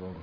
Богу. 0.00 0.14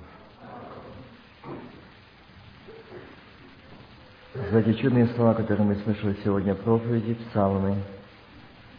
За 4.50 4.58
эти 4.58 4.72
чудные 4.74 5.06
слова, 5.08 5.34
которые 5.34 5.66
мы 5.66 5.76
слышали 5.76 6.16
сегодня 6.24 6.56
проповеди, 6.56 7.14
псалмы. 7.14 7.76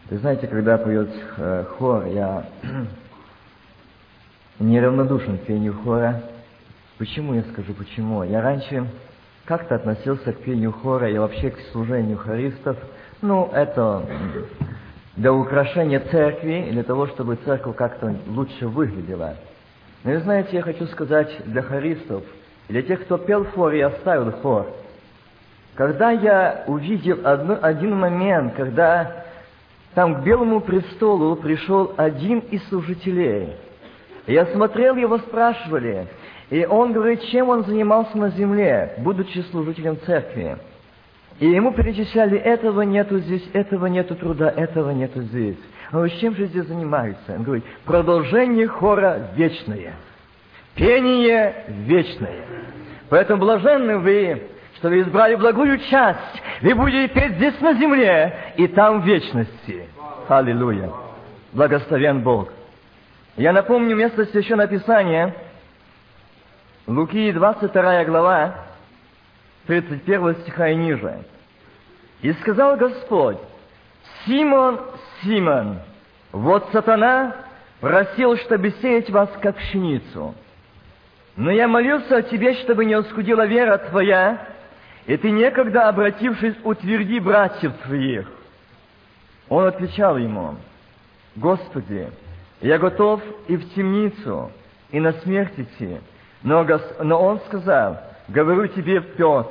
Вы 0.09 0.17
знаете, 0.17 0.47
когда 0.47 0.77
поет 0.77 1.09
э, 1.37 1.65
хор, 1.77 2.05
я 2.07 2.49
неравнодушен 4.59 5.37
к 5.37 5.45
пению 5.45 5.73
хора. 5.75 6.21
Почему 6.97 7.33
я 7.33 7.43
скажу 7.43 7.73
почему? 7.73 8.23
Я 8.23 8.41
раньше 8.41 8.85
как-то 9.45 9.75
относился 9.75 10.33
к 10.33 10.41
пению 10.41 10.73
хора 10.73 11.09
и 11.09 11.17
вообще 11.17 11.51
к 11.51 11.59
служению 11.71 12.17
хористов. 12.17 12.77
Ну, 13.21 13.49
это 13.53 14.05
для 15.15 15.31
украшения 15.31 16.01
церкви, 16.01 16.71
для 16.71 16.83
того, 16.83 17.07
чтобы 17.07 17.37
церковь 17.37 17.77
как-то 17.77 18.13
лучше 18.27 18.67
выглядела. 18.67 19.37
Но 20.03 20.11
вы 20.11 20.19
знаете, 20.19 20.49
я 20.57 20.61
хочу 20.61 20.85
сказать 20.87 21.29
для 21.45 21.61
хористов, 21.61 22.23
для 22.67 22.81
тех, 22.81 23.01
кто 23.01 23.17
пел 23.17 23.45
хор 23.45 23.73
и 23.73 23.81
оставил 23.81 24.31
хор, 24.31 24.67
когда 25.75 26.11
я 26.11 26.63
увидел 26.67 27.19
одно, 27.23 27.57
один 27.61 27.97
момент, 27.97 28.53
когда 28.55 29.25
там 29.93 30.15
к 30.15 30.23
Белому 30.23 30.61
престолу 30.61 31.35
пришел 31.35 31.93
один 31.97 32.39
из 32.39 32.67
служителей, 32.67 33.55
я 34.27 34.45
смотрел, 34.47 34.95
его 34.95 35.17
спрашивали, 35.19 36.07
и 36.49 36.65
он 36.65 36.93
говорит, 36.93 37.23
чем 37.25 37.49
он 37.49 37.65
занимался 37.65 38.17
на 38.17 38.29
земле, 38.29 38.93
будучи 38.97 39.39
служителем 39.51 39.97
церкви. 40.05 40.57
И 41.39 41.47
ему 41.47 41.71
перечисляли, 41.71 42.37
этого 42.37 42.81
нету 42.81 43.19
здесь, 43.19 43.47
этого 43.53 43.85
нету 43.85 44.15
труда, 44.15 44.49
этого 44.49 44.91
нету 44.91 45.21
здесь. 45.21 45.57
А 45.91 46.07
чем 46.07 46.35
же 46.35 46.45
здесь 46.45 46.65
занимаются? 46.65 47.33
Он 47.33 47.43
говорит, 47.43 47.65
продолжение 47.85 48.67
хора 48.67 49.29
вечное, 49.35 49.93
пение 50.75 51.65
вечное. 51.67 52.45
Поэтому 53.09 53.41
блаженны 53.41 53.97
вы, 53.97 54.43
что 54.75 54.89
вы 54.89 55.01
избрали 55.01 55.35
благую 55.35 55.79
часть. 55.79 56.41
Вы 56.61 56.75
будете 56.75 57.07
петь 57.13 57.35
здесь 57.35 57.59
на 57.59 57.73
земле 57.73 58.53
и 58.55 58.67
там 58.67 59.01
в 59.01 59.05
вечности. 59.05 59.87
Аллилуйя. 60.27 60.91
Благословен 61.53 62.21
Бог. 62.21 62.49
Я 63.35 63.51
напомню 63.51 63.95
место 63.95 64.25
Священного 64.25 64.67
Писания, 64.67 65.33
Луки 66.85 67.31
22 67.31 68.05
глава, 68.05 68.55
31 69.65 70.35
стиха 70.41 70.69
и 70.69 70.75
ниже. 70.75 71.23
«И 72.21 72.33
сказал 72.33 72.75
Господь, 72.75 73.37
Симон, 74.25 74.79
Симон, 75.23 75.79
вот 76.31 76.69
сатана 76.71 77.35
просил, 77.79 78.37
чтобы 78.37 78.71
сеять 78.81 79.09
вас, 79.09 79.29
как 79.41 79.57
пшеницу. 79.57 80.35
Но 81.35 81.51
я 81.51 81.67
молился 81.67 82.17
о 82.17 82.21
тебе, 82.21 82.53
чтобы 82.55 82.85
не 82.85 82.93
оскудила 82.93 83.45
вера 83.45 83.77
твоя, 83.77 84.45
и 85.05 85.15
ты 85.17 85.31
некогда, 85.31 85.87
обратившись, 85.87 86.55
утверди 86.63 87.19
братьев 87.19 87.73
твоих. 87.83 88.29
Он 89.47 89.65
отвечал 89.65 90.17
ему, 90.17 90.55
Господи, 91.35 92.09
я 92.61 92.77
готов 92.77 93.21
и 93.47 93.55
в 93.55 93.73
темницу, 93.73 94.51
и 94.91 94.99
на 94.99 95.13
смерть 95.13 95.53
идти. 95.57 95.97
Но, 96.43 96.65
но 97.01 97.21
он 97.21 97.39
сказал, 97.47 97.99
говорю 98.27 98.67
тебе, 98.67 99.01
Петр, 99.01 99.47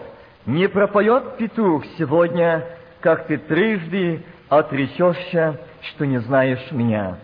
не 0.47 0.69
пропоет 0.69 1.37
петух 1.37 1.85
сегодня, 1.99 2.65
как 3.01 3.27
ты 3.27 3.39
трижды 3.39 4.23
отречешься, 4.49 5.61
что 5.83 6.07
не 6.07 6.19
знаешь 6.19 6.71
меня. 6.71 7.19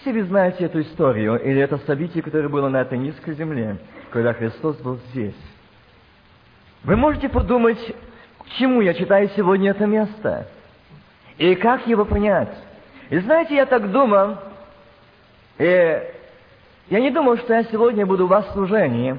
Все 0.00 0.12
вы 0.12 0.24
знаете 0.24 0.64
эту 0.64 0.82
историю, 0.82 1.36
или 1.36 1.60
это 1.60 1.78
событие, 1.78 2.22
которое 2.22 2.48
было 2.48 2.68
на 2.68 2.82
этой 2.82 2.98
низкой 2.98 3.34
земле, 3.34 3.78
когда 4.10 4.32
Христос 4.32 4.76
был 4.76 4.98
здесь. 5.10 5.34
Вы 6.84 6.96
можете 6.96 7.28
подумать, 7.28 7.78
к 8.38 8.48
чему 8.58 8.80
я 8.80 8.94
читаю 8.94 9.28
сегодня 9.34 9.70
это 9.70 9.86
место, 9.86 10.46
и 11.38 11.54
как 11.56 11.86
его 11.86 12.04
понять. 12.04 12.54
И 13.10 13.18
знаете, 13.18 13.56
я 13.56 13.66
так 13.66 13.90
думал, 13.90 14.36
и 15.58 16.02
я 16.88 17.00
не 17.00 17.10
думал, 17.10 17.38
что 17.38 17.54
я 17.54 17.64
сегодня 17.64 18.06
буду 18.06 18.26
у 18.26 18.28
вас 18.28 18.46
в 18.46 18.52
служении, 18.52 19.18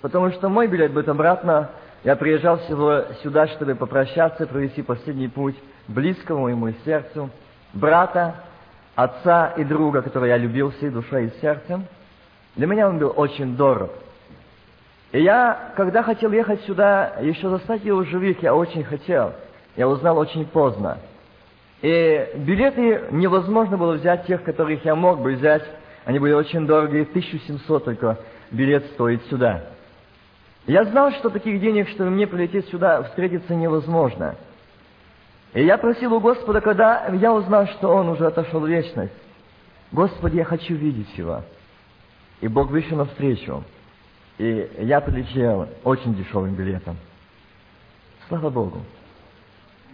потому 0.00 0.30
что 0.30 0.48
мой 0.48 0.68
билет 0.68 0.92
будет 0.92 1.08
обратно. 1.08 1.70
Я 2.04 2.14
приезжал 2.14 2.58
всего 2.58 3.06
сюда, 3.22 3.48
чтобы 3.48 3.74
попрощаться, 3.74 4.46
провести 4.46 4.82
последний 4.82 5.26
путь 5.26 5.56
близкому 5.88 6.42
моему 6.42 6.72
сердцу, 6.84 7.30
брата, 7.72 8.36
отца 8.94 9.54
и 9.56 9.64
друга, 9.64 10.02
которого 10.02 10.26
я 10.26 10.36
любил 10.36 10.70
всей 10.72 10.90
душой 10.90 11.26
и 11.26 11.40
сердцем. 11.40 11.84
Для 12.56 12.66
меня 12.66 12.88
он 12.88 12.98
был 12.98 13.12
очень 13.16 13.56
дорог. 13.56 13.90
И 15.12 15.22
я, 15.22 15.72
когда 15.76 16.02
хотел 16.02 16.32
ехать 16.32 16.62
сюда, 16.62 17.14
еще 17.20 17.48
застать 17.48 17.84
его 17.84 18.04
живых, 18.04 18.42
я 18.42 18.54
очень 18.54 18.84
хотел. 18.84 19.32
Я 19.76 19.88
узнал 19.88 20.18
очень 20.18 20.44
поздно. 20.44 20.98
И 21.80 22.28
билеты 22.34 23.04
невозможно 23.10 23.76
было 23.76 23.92
взять 23.92 24.26
тех, 24.26 24.42
которых 24.42 24.84
я 24.84 24.94
мог 24.94 25.20
бы 25.20 25.32
взять. 25.34 25.62
Они 26.04 26.18
были 26.18 26.32
очень 26.32 26.66
дорогие, 26.66 27.02
1700 27.02 27.84
только 27.84 28.18
билет 28.50 28.84
стоит 28.94 29.24
сюда. 29.26 29.62
Я 30.66 30.84
знал, 30.84 31.12
что 31.12 31.30
таких 31.30 31.60
денег, 31.60 31.88
чтобы 31.88 32.10
мне 32.10 32.26
прилететь 32.26 32.68
сюда, 32.68 33.02
встретиться 33.04 33.54
невозможно. 33.54 34.34
И 35.54 35.64
я 35.64 35.78
просил 35.78 36.14
у 36.14 36.20
Господа, 36.20 36.60
когда 36.60 37.06
я 37.08 37.32
узнал, 37.32 37.66
что 37.68 37.88
Он 37.88 38.08
уже 38.10 38.26
отошел 38.26 38.60
в 38.60 38.68
вечность, 38.68 39.12
Господи, 39.92 40.36
я 40.36 40.44
хочу 40.44 40.74
видеть 40.74 41.16
Его. 41.16 41.42
И 42.40 42.48
Бог 42.48 42.70
вышел 42.70 42.96
навстречу. 42.96 43.64
И 44.36 44.70
я 44.80 45.00
прилетел 45.00 45.68
очень 45.84 46.14
дешевым 46.14 46.54
билетом. 46.54 46.96
Слава 48.28 48.50
Богу. 48.50 48.82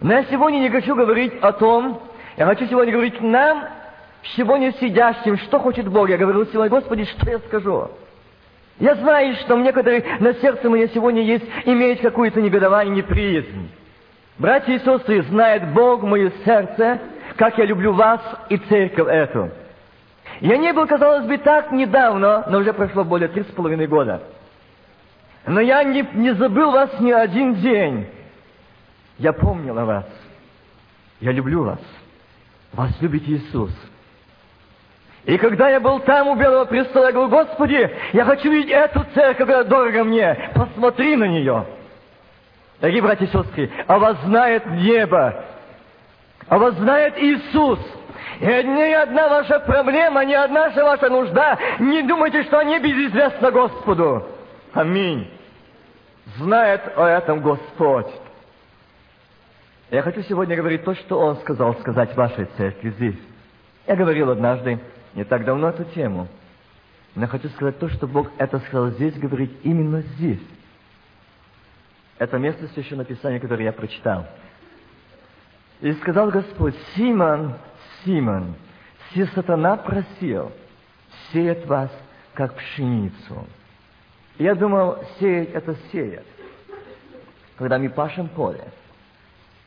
Но 0.01 0.13
я 0.13 0.25
сегодня 0.25 0.59
не 0.59 0.69
хочу 0.69 0.93
говорить 0.93 1.33
о 1.41 1.53
том, 1.53 2.01
я 2.37 2.45
хочу 2.45 2.67
сегодня 2.67 2.91
говорить 2.91 3.21
нам, 3.21 3.63
сегодня 4.35 4.73
сидящим, 4.73 5.37
что 5.37 5.59
хочет 5.59 5.87
Бог. 5.87 6.09
Я 6.09 6.17
говорил 6.17 6.45
сегодня, 6.47 6.69
Господи, 6.69 7.05
что 7.05 7.29
я 7.29 7.39
скажу? 7.39 7.89
Я 8.77 8.95
знаю, 8.95 9.35
что 9.37 9.57
некоторые 9.57 10.03
на 10.19 10.33
сердце 10.33 10.69
мне 10.69 10.89
сегодня 10.89 11.23
есть, 11.23 11.45
имеют 11.63 12.01
какое-то 12.01 12.41
негодование, 12.41 12.97
неприязнь. 12.97 13.69
Братья 14.37 14.73
и 14.73 14.79
сестры, 14.79 15.23
знает 15.23 15.73
Бог 15.73 16.03
мое 16.03 16.31
сердце, 16.43 16.99
как 17.37 17.57
я 17.57 17.65
люблю 17.65 17.93
вас 17.93 18.19
и 18.49 18.57
церковь 18.57 19.07
эту. 19.07 19.49
Я 20.41 20.57
не 20.57 20.73
был, 20.73 20.85
казалось 20.87 21.25
бы, 21.25 21.37
так 21.37 21.71
недавно, 21.71 22.45
но 22.49 22.57
уже 22.59 22.73
прошло 22.73 23.05
более 23.05 23.29
три 23.29 23.43
с 23.43 23.47
половиной 23.47 23.87
года. 23.87 24.21
Но 25.47 25.61
я 25.61 25.83
не, 25.83 26.05
не 26.13 26.33
забыл 26.33 26.71
вас 26.71 26.99
ни 26.99 27.11
один 27.11 27.55
день. 27.55 28.07
Я 29.19 29.31
помнил 29.31 29.77
о 29.79 29.85
вас. 29.85 30.05
Я 31.21 31.31
люблю 31.31 31.63
вас. 31.63 31.79
Вас 32.73 32.91
любит 32.99 33.23
Иисус. 33.27 33.71
И 35.23 35.37
когда 35.37 35.69
я 35.69 35.79
был 35.79 35.99
там 36.01 36.27
у 36.27 36.35
Белого 36.35 36.65
престола, 36.65 37.05
я 37.05 37.11
говорю, 37.13 37.29
Господи, 37.29 37.89
я 38.11 38.25
хочу 38.25 38.51
видеть 38.51 38.71
эту 38.71 39.05
церковь, 39.13 39.47
которая 39.47 39.63
дорого 39.63 40.03
мне. 40.03 40.51
Посмотри 40.53 41.15
на 41.15 41.25
нее. 41.25 41.65
Дорогие 42.81 43.01
братья 43.01 43.25
и 43.25 43.29
сестры, 43.29 43.71
а 43.87 43.97
вас 43.97 44.17
знает 44.23 44.65
небо. 44.65 45.43
А 46.47 46.57
вас 46.57 46.75
знает 46.75 47.17
Иисус. 47.17 47.79
И 48.39 48.45
ни 48.45 48.93
одна 48.93 49.29
ваша 49.29 49.59
проблема, 49.61 50.25
ни 50.25 50.33
одна 50.33 50.69
ваша 50.69 51.09
нужда, 51.09 51.57
не 51.79 52.03
думайте, 52.03 52.43
что 52.43 52.59
они 52.59 52.79
безизвестны 52.79 53.49
Господу. 53.51 54.25
Аминь. 54.73 55.29
Знает 56.37 56.81
о 56.97 57.05
этом 57.05 57.41
Господь. 57.41 58.11
Я 59.89 60.01
хочу 60.01 60.21
сегодня 60.23 60.57
говорить 60.57 60.83
то, 60.83 60.95
что 60.95 61.19
Он 61.19 61.37
сказал 61.37 61.75
сказать 61.75 62.15
вашей 62.15 62.45
церкви 62.57 62.89
здесь. 62.89 63.19
Я 63.87 63.95
говорил 63.95 64.31
однажды, 64.31 64.79
не 65.13 65.23
так 65.23 65.45
давно, 65.45 65.69
эту 65.69 65.85
тему. 65.85 66.27
Но 67.13 67.27
хочу 67.27 67.47
сказать 67.49 67.79
то, 67.79 67.87
что 67.87 68.07
Бог 68.07 68.29
это 68.37 68.59
сказал 68.59 68.89
здесь, 68.89 69.13
говорить 69.17 69.51
именно 69.63 70.01
здесь. 70.01 70.41
Это 72.17 72.37
место 72.37 72.67
Священного 72.69 73.05
Писания, 73.05 73.39
которое 73.39 73.65
я 73.65 73.73
прочитал. 73.73 74.25
И 75.81 75.91
сказал 75.93 76.29
Господь, 76.29 76.75
Симон, 76.95 77.55
Симон, 78.03 78.55
все 79.09 79.25
сатана 79.27 79.75
просил 79.77 80.51
сеять 81.31 81.65
вас, 81.65 81.91
как 82.33 82.55
пшеницу. 82.55 83.45
Я 84.37 84.55
думал, 84.55 85.03
сеять– 85.19 85.49
это 85.53 85.75
сеять. 85.91 86.25
Когда 87.57 87.77
мы 87.77 87.89
пашем 87.89 88.29
поле– 88.29 88.63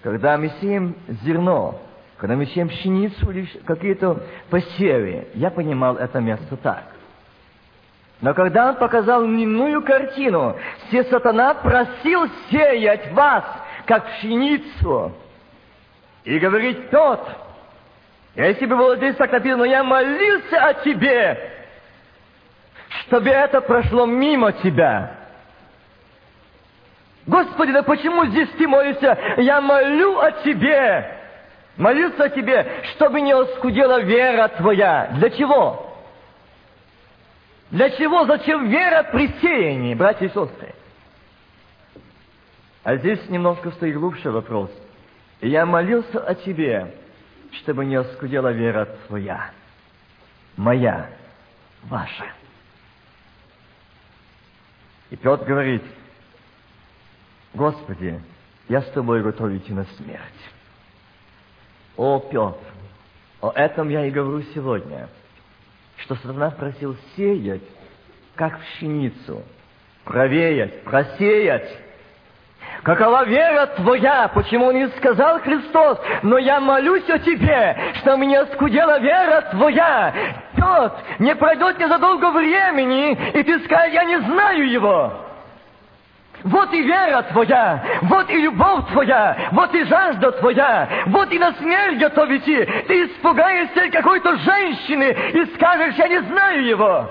когда 0.02 0.38
мы 0.38 0.50
сеем 0.60 0.96
зерно, 1.24 1.80
когда 2.18 2.36
мы 2.36 2.46
сеем 2.46 2.68
пшеницу 2.68 3.30
или 3.30 3.46
какие-то 3.64 4.22
посевы, 4.48 5.28
я 5.34 5.50
понимал 5.50 5.96
это 5.96 6.20
место 6.20 6.56
так. 6.56 6.84
Но 8.20 8.34
когда 8.34 8.70
он 8.70 8.76
показал 8.76 9.22
иную 9.22 9.82
картину, 9.82 10.56
все 10.88 11.04
сатана 11.04 11.54
просил 11.54 12.28
сеять 12.50 13.12
вас, 13.12 13.44
как 13.86 14.06
пшеницу, 14.06 15.12
и 16.24 16.38
говорит 16.38 16.90
тот, 16.90 17.26
если 18.34 18.66
бы 18.66 18.76
было 18.76 18.96
здесь 18.96 19.16
так 19.16 19.32
написано, 19.32 19.64
я 19.64 19.82
молился 19.82 20.64
о 20.64 20.74
тебе, 20.74 21.52
чтобы 23.06 23.30
это 23.30 23.60
прошло 23.60 24.04
мимо 24.04 24.52
тебя. 24.52 25.14
Господи, 27.26 27.72
да 27.72 27.82
почему 27.82 28.24
здесь 28.26 28.48
ты 28.56 28.66
молишься? 28.66 29.16
Я 29.36 29.60
молю 29.60 30.18
о 30.18 30.32
Тебе. 30.32 31.14
Молился 31.76 32.24
о 32.24 32.28
Тебе, 32.30 32.66
чтобы 32.94 33.20
не 33.20 33.32
оскудела 33.32 34.00
вера 34.00 34.48
Твоя. 34.48 35.10
Для 35.12 35.28
чего? 35.30 35.87
Для 37.70 37.90
чего? 37.90 38.24
Зачем 38.24 38.68
вера 38.68 39.02
при 39.12 39.28
сеянии, 39.40 39.94
братья 39.94 40.26
и 40.26 40.28
сестры? 40.28 40.74
А 42.82 42.96
здесь 42.96 43.28
немножко 43.28 43.70
стоит 43.72 43.96
глубже 43.96 44.30
вопрос. 44.30 44.70
Я 45.42 45.66
молился 45.66 46.20
о 46.20 46.34
Тебе, 46.34 46.94
чтобы 47.52 47.84
не 47.84 47.96
оскудела 47.96 48.50
вера 48.50 48.86
Твоя, 49.06 49.50
моя, 50.56 51.10
ваша. 51.84 52.32
И 55.10 55.16
Петр 55.16 55.44
говорит, 55.44 55.82
Господи, 57.52 58.20
я 58.68 58.82
с 58.82 58.90
Тобой 58.92 59.22
готов 59.22 59.50
идти 59.50 59.72
на 59.72 59.84
смерть. 59.96 60.22
О, 61.96 62.20
Петр, 62.20 62.56
о 63.40 63.50
этом 63.50 63.90
я 63.90 64.06
и 64.06 64.10
говорю 64.10 64.42
сегодня, 64.54 65.08
что 65.98 66.16
сатана 66.16 66.50
просил 66.50 66.96
сеять, 67.16 67.62
как 68.34 68.58
пшеницу, 68.60 69.42
провеять, 70.04 70.82
просеять. 70.84 71.68
Какова 72.82 73.24
вера 73.24 73.66
твоя? 73.66 74.28
Почему 74.28 74.70
не 74.70 74.88
сказал 74.88 75.40
Христос? 75.40 75.98
Но 76.22 76.38
я 76.38 76.60
молюсь 76.60 77.08
о 77.08 77.18
тебе, 77.18 77.76
что 77.96 78.16
мне 78.16 78.44
скудела 78.46 79.00
вера 79.00 79.42
твоя. 79.50 80.14
Петр, 80.54 80.92
не 81.18 81.34
пройдет 81.34 81.78
незадолго 81.78 82.30
времени, 82.30 83.12
и 83.34 83.42
ты 83.42 83.64
скажешь, 83.64 83.94
я 83.94 84.04
не 84.04 84.20
знаю 84.20 84.70
его. 84.70 85.27
Вот 86.44 86.72
и 86.72 86.82
вера 86.82 87.22
твоя, 87.22 87.82
вот 88.02 88.30
и 88.30 88.40
любовь 88.40 88.86
твоя, 88.92 89.48
вот 89.52 89.74
и 89.74 89.84
жажда 89.84 90.30
твоя, 90.32 90.88
вот 91.06 91.32
и 91.32 91.38
на 91.38 91.52
смерть 91.54 91.98
готов 91.98 92.30
идти. 92.30 92.64
Ты 92.86 93.06
испугаешься 93.06 93.90
какой-то 93.90 94.36
женщины 94.36 95.16
и 95.34 95.44
скажешь, 95.56 95.96
я 95.96 96.08
не 96.08 96.20
знаю 96.22 96.64
его. 96.64 97.10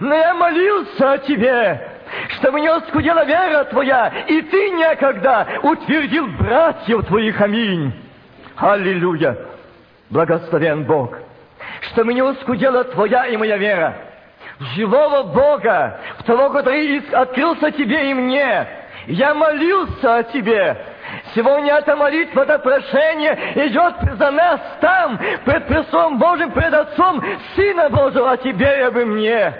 Но 0.00 0.14
я 0.14 0.34
молился 0.34 1.12
о 1.12 1.18
тебе, 1.18 1.88
чтобы 2.30 2.60
не 2.60 2.68
оскудела 2.68 3.24
вера 3.24 3.64
твоя, 3.64 4.12
и 4.26 4.42
ты 4.42 4.70
некогда 4.70 5.46
утвердил 5.62 6.26
братьев 6.26 7.06
твоих. 7.06 7.40
Аминь. 7.40 7.92
Аллилуйя. 8.56 9.36
Благословен 10.10 10.84
Бог. 10.84 11.18
Чтобы 11.92 12.14
не 12.14 12.20
оскудела 12.20 12.84
твоя 12.84 13.26
и 13.26 13.36
моя 13.36 13.56
вера 13.58 13.94
живого 14.58 15.24
Бога, 15.24 16.00
того, 16.26 16.50
который 16.50 16.98
открылся 17.12 17.70
тебе 17.72 18.10
и 18.10 18.14
мне. 18.14 18.66
Я 19.06 19.34
молился 19.34 20.16
о 20.16 20.22
тебе. 20.24 20.76
Сегодня 21.34 21.74
эта 21.74 21.94
молитва, 21.94 22.42
это 22.42 22.58
прошение 22.58 23.36
идет 23.66 23.94
за 24.18 24.30
нас 24.30 24.60
там, 24.80 25.18
пред 25.44 25.66
Престолом 25.66 26.18
Божьим, 26.18 26.50
пред 26.52 26.72
Отцом 26.72 27.22
Сына 27.54 27.90
Божьего, 27.90 28.32
о 28.32 28.36
тебе 28.36 28.78
и 28.78 28.82
обо 28.82 29.04
мне. 29.04 29.52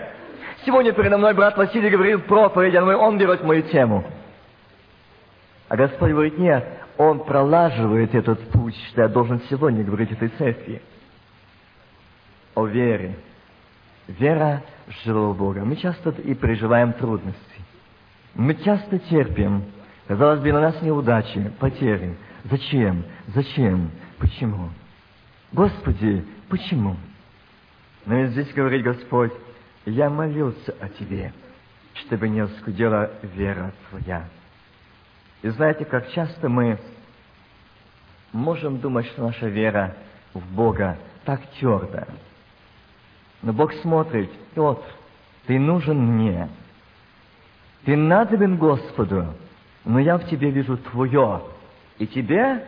Сегодня 0.65 0.93
передо 0.93 1.19
мной 1.19 1.35
брат 1.35 1.57
Василий 1.59 1.91
говорил 1.91 2.21
проповедь, 2.21 2.73
я 2.73 2.81
думаю, 2.81 2.99
он 2.99 3.19
берет 3.19 3.45
мою 3.45 3.63
тему. 3.63 4.05
А 5.69 5.77
Господь 5.77 6.11
говорит, 6.11 6.39
нет, 6.39 6.65
Он 6.97 7.25
пролаживает 7.25 8.15
этот 8.15 8.51
путь, 8.51 8.77
что 8.89 9.03
я 9.03 9.09
должен 9.09 9.43
сегодня 9.51 9.83
говорить 9.83 10.13
этой 10.13 10.29
церкви. 10.29 10.81
О 12.55 12.67
вере. 12.67 13.17
Вера 14.07 14.63
живого 15.05 15.35
Бога. 15.35 15.65
Мы 15.65 15.77
часто 15.77 16.11
и 16.11 16.35
переживаем 16.35 16.93
трудности. 16.93 17.41
Мы 18.35 18.55
часто 18.57 18.99
терпим, 18.99 19.65
казалось 20.07 20.41
бы, 20.41 20.53
на 20.53 20.61
нас 20.61 20.83
неудачи, 20.83 21.53
потери. 21.61 22.17
Зачем? 22.45 23.05
Зачем? 23.29 23.91
Почему? 24.19 24.71
Господи, 25.53 26.25
почему? 26.49 26.97
Но 28.07 28.27
здесь 28.27 28.53
говорит 28.53 28.83
Господь, 28.83 29.33
я 29.87 30.11
молился 30.11 30.75
о 30.81 30.89
Тебе, 30.89 31.33
чтобы 31.95 32.29
не 32.29 32.41
оскудела 32.41 33.11
вера 33.23 33.73
Твоя. 33.89 34.29
И 35.43 35.49
знаете, 35.51 35.85
как 35.85 36.11
часто 36.11 36.49
мы 36.49 36.79
можем 38.33 38.81
думать, 38.81 39.07
что 39.07 39.23
наша 39.23 39.47
вера 39.47 39.95
в 40.35 40.55
Бога 40.55 40.99
так 41.25 41.41
твердая, 41.59 42.09
но 43.45 43.53
Бог 43.53 43.75
смотрит, 43.75 44.31
вот, 44.57 44.83
ты 45.47 45.59
нужен 45.59 45.99
мне. 45.99 46.49
Ты 47.85 47.95
надобен 47.95 48.57
Господу, 48.57 49.27
но 49.85 49.99
я 50.01 50.17
в 50.17 50.27
тебе 50.29 50.51
вижу 50.51 50.79
Твое. 50.79 51.43
И 51.99 52.07
тебе 52.07 52.65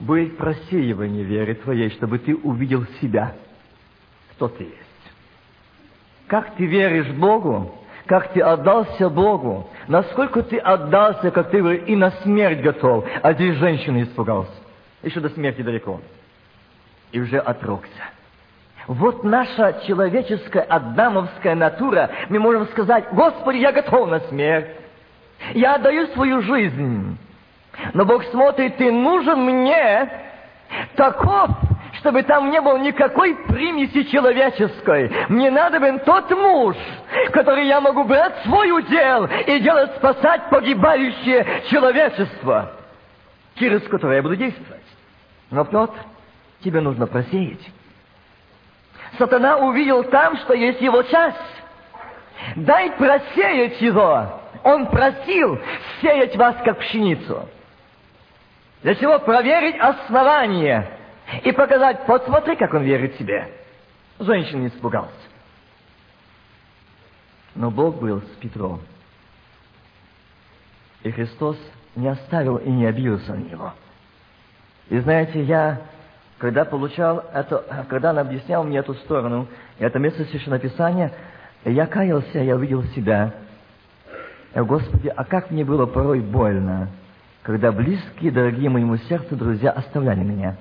будет 0.00 0.36
просеивание 0.36 1.22
веры 1.22 1.54
Твоей, 1.54 1.90
чтобы 1.90 2.18
ты 2.18 2.34
увидел 2.34 2.84
себя, 3.00 3.34
кто 4.32 4.48
ты 4.48 4.64
есть. 4.64 4.74
Как 6.26 6.56
ты 6.56 6.66
веришь 6.66 7.12
Богу, 7.14 7.72
как 8.06 8.32
ты 8.32 8.40
отдался 8.40 9.08
Богу, 9.08 9.70
насколько 9.86 10.42
ты 10.42 10.58
отдался, 10.58 11.30
как 11.30 11.50
ты 11.50 11.60
говоришь, 11.60 11.84
и 11.86 11.94
на 11.94 12.10
смерть 12.22 12.62
готов. 12.62 13.04
А 13.22 13.32
здесь 13.32 13.54
женщина 13.58 14.02
испугался. 14.02 14.50
Еще 15.04 15.20
до 15.20 15.28
смерти 15.28 15.62
далеко. 15.62 16.00
И 17.12 17.20
уже 17.20 17.38
отрокся. 17.38 18.15
Вот 18.86 19.24
наша 19.24 19.80
человеческая 19.86 20.62
адамовская 20.62 21.54
натура. 21.54 22.10
Мы 22.28 22.38
можем 22.38 22.66
сказать, 22.68 23.06
Господи, 23.12 23.58
я 23.58 23.72
готов 23.72 24.08
на 24.08 24.20
смерть. 24.20 24.68
Я 25.54 25.74
отдаю 25.74 26.06
свою 26.08 26.40
жизнь. 26.42 27.18
Но 27.94 28.04
Бог 28.04 28.24
смотрит, 28.26 28.76
ты 28.76 28.90
нужен 28.90 29.40
мне 29.44 30.08
таков, 30.94 31.50
чтобы 31.98 32.22
там 32.22 32.50
не 32.50 32.60
было 32.60 32.78
никакой 32.78 33.34
примеси 33.34 34.04
человеческой. 34.04 35.12
Мне 35.28 35.50
надо 35.50 35.80
бы 35.80 35.98
тот 35.98 36.30
муж, 36.30 36.76
который 37.32 37.66
я 37.66 37.80
могу 37.80 38.04
брать 38.04 38.34
свой 38.44 38.70
удел 38.70 39.26
и 39.26 39.60
делать 39.60 39.96
спасать 39.96 40.48
погибающее 40.48 41.62
человечество, 41.70 42.72
через 43.56 43.82
которое 43.88 44.16
я 44.16 44.22
буду 44.22 44.36
действовать. 44.36 44.82
Но, 45.50 45.64
Петр, 45.64 45.98
тебе 46.62 46.80
нужно 46.80 47.06
просеять 47.06 47.60
сатана 49.18 49.58
увидел 49.58 50.04
там, 50.04 50.36
что 50.38 50.54
есть 50.54 50.80
его 50.80 51.02
часть. 51.02 51.36
Дай 52.56 52.90
просеять 52.92 53.80
его. 53.80 54.40
Он 54.62 54.86
просил 54.86 55.58
сеять 56.00 56.36
вас, 56.36 56.56
как 56.64 56.78
пшеницу. 56.78 57.48
Для 58.82 58.94
чего? 58.94 59.18
Проверить 59.18 59.78
основание 59.78 60.88
и 61.42 61.52
показать, 61.52 62.06
посмотри, 62.06 62.56
как 62.56 62.74
он 62.74 62.82
верит 62.82 63.16
себе. 63.16 63.48
Женщина 64.18 64.62
не 64.62 64.68
испугался. 64.68 65.10
Но 67.54 67.70
Бог 67.70 67.96
был 67.96 68.20
с 68.20 68.36
Петром. 68.40 68.80
И 71.02 71.10
Христос 71.10 71.56
не 71.94 72.08
оставил 72.08 72.56
и 72.56 72.68
не 72.68 72.86
обиделся 72.86 73.32
на 73.32 73.42
него. 73.42 73.72
И 74.88 74.98
знаете, 74.98 75.42
я 75.42 75.80
когда 76.38 76.64
получал 76.64 77.24
это, 77.32 77.86
когда 77.88 78.10
он 78.10 78.18
объяснял 78.18 78.64
мне 78.64 78.78
эту 78.78 78.94
сторону, 78.94 79.46
это 79.78 79.98
место 79.98 80.24
Священного 80.24 80.60
Писания, 80.60 81.12
я 81.64 81.86
каялся, 81.86 82.38
я 82.38 82.56
увидел 82.56 82.84
себя. 82.94 83.34
Господи, 84.54 85.12
а 85.14 85.24
как 85.24 85.50
мне 85.50 85.64
было 85.64 85.86
порой 85.86 86.20
больно, 86.20 86.88
когда 87.42 87.72
близкие, 87.72 88.30
дорогие 88.30 88.70
моему 88.70 88.96
сердцу 88.96 89.36
друзья 89.36 89.70
оставляли 89.70 90.20
меня. 90.20 90.56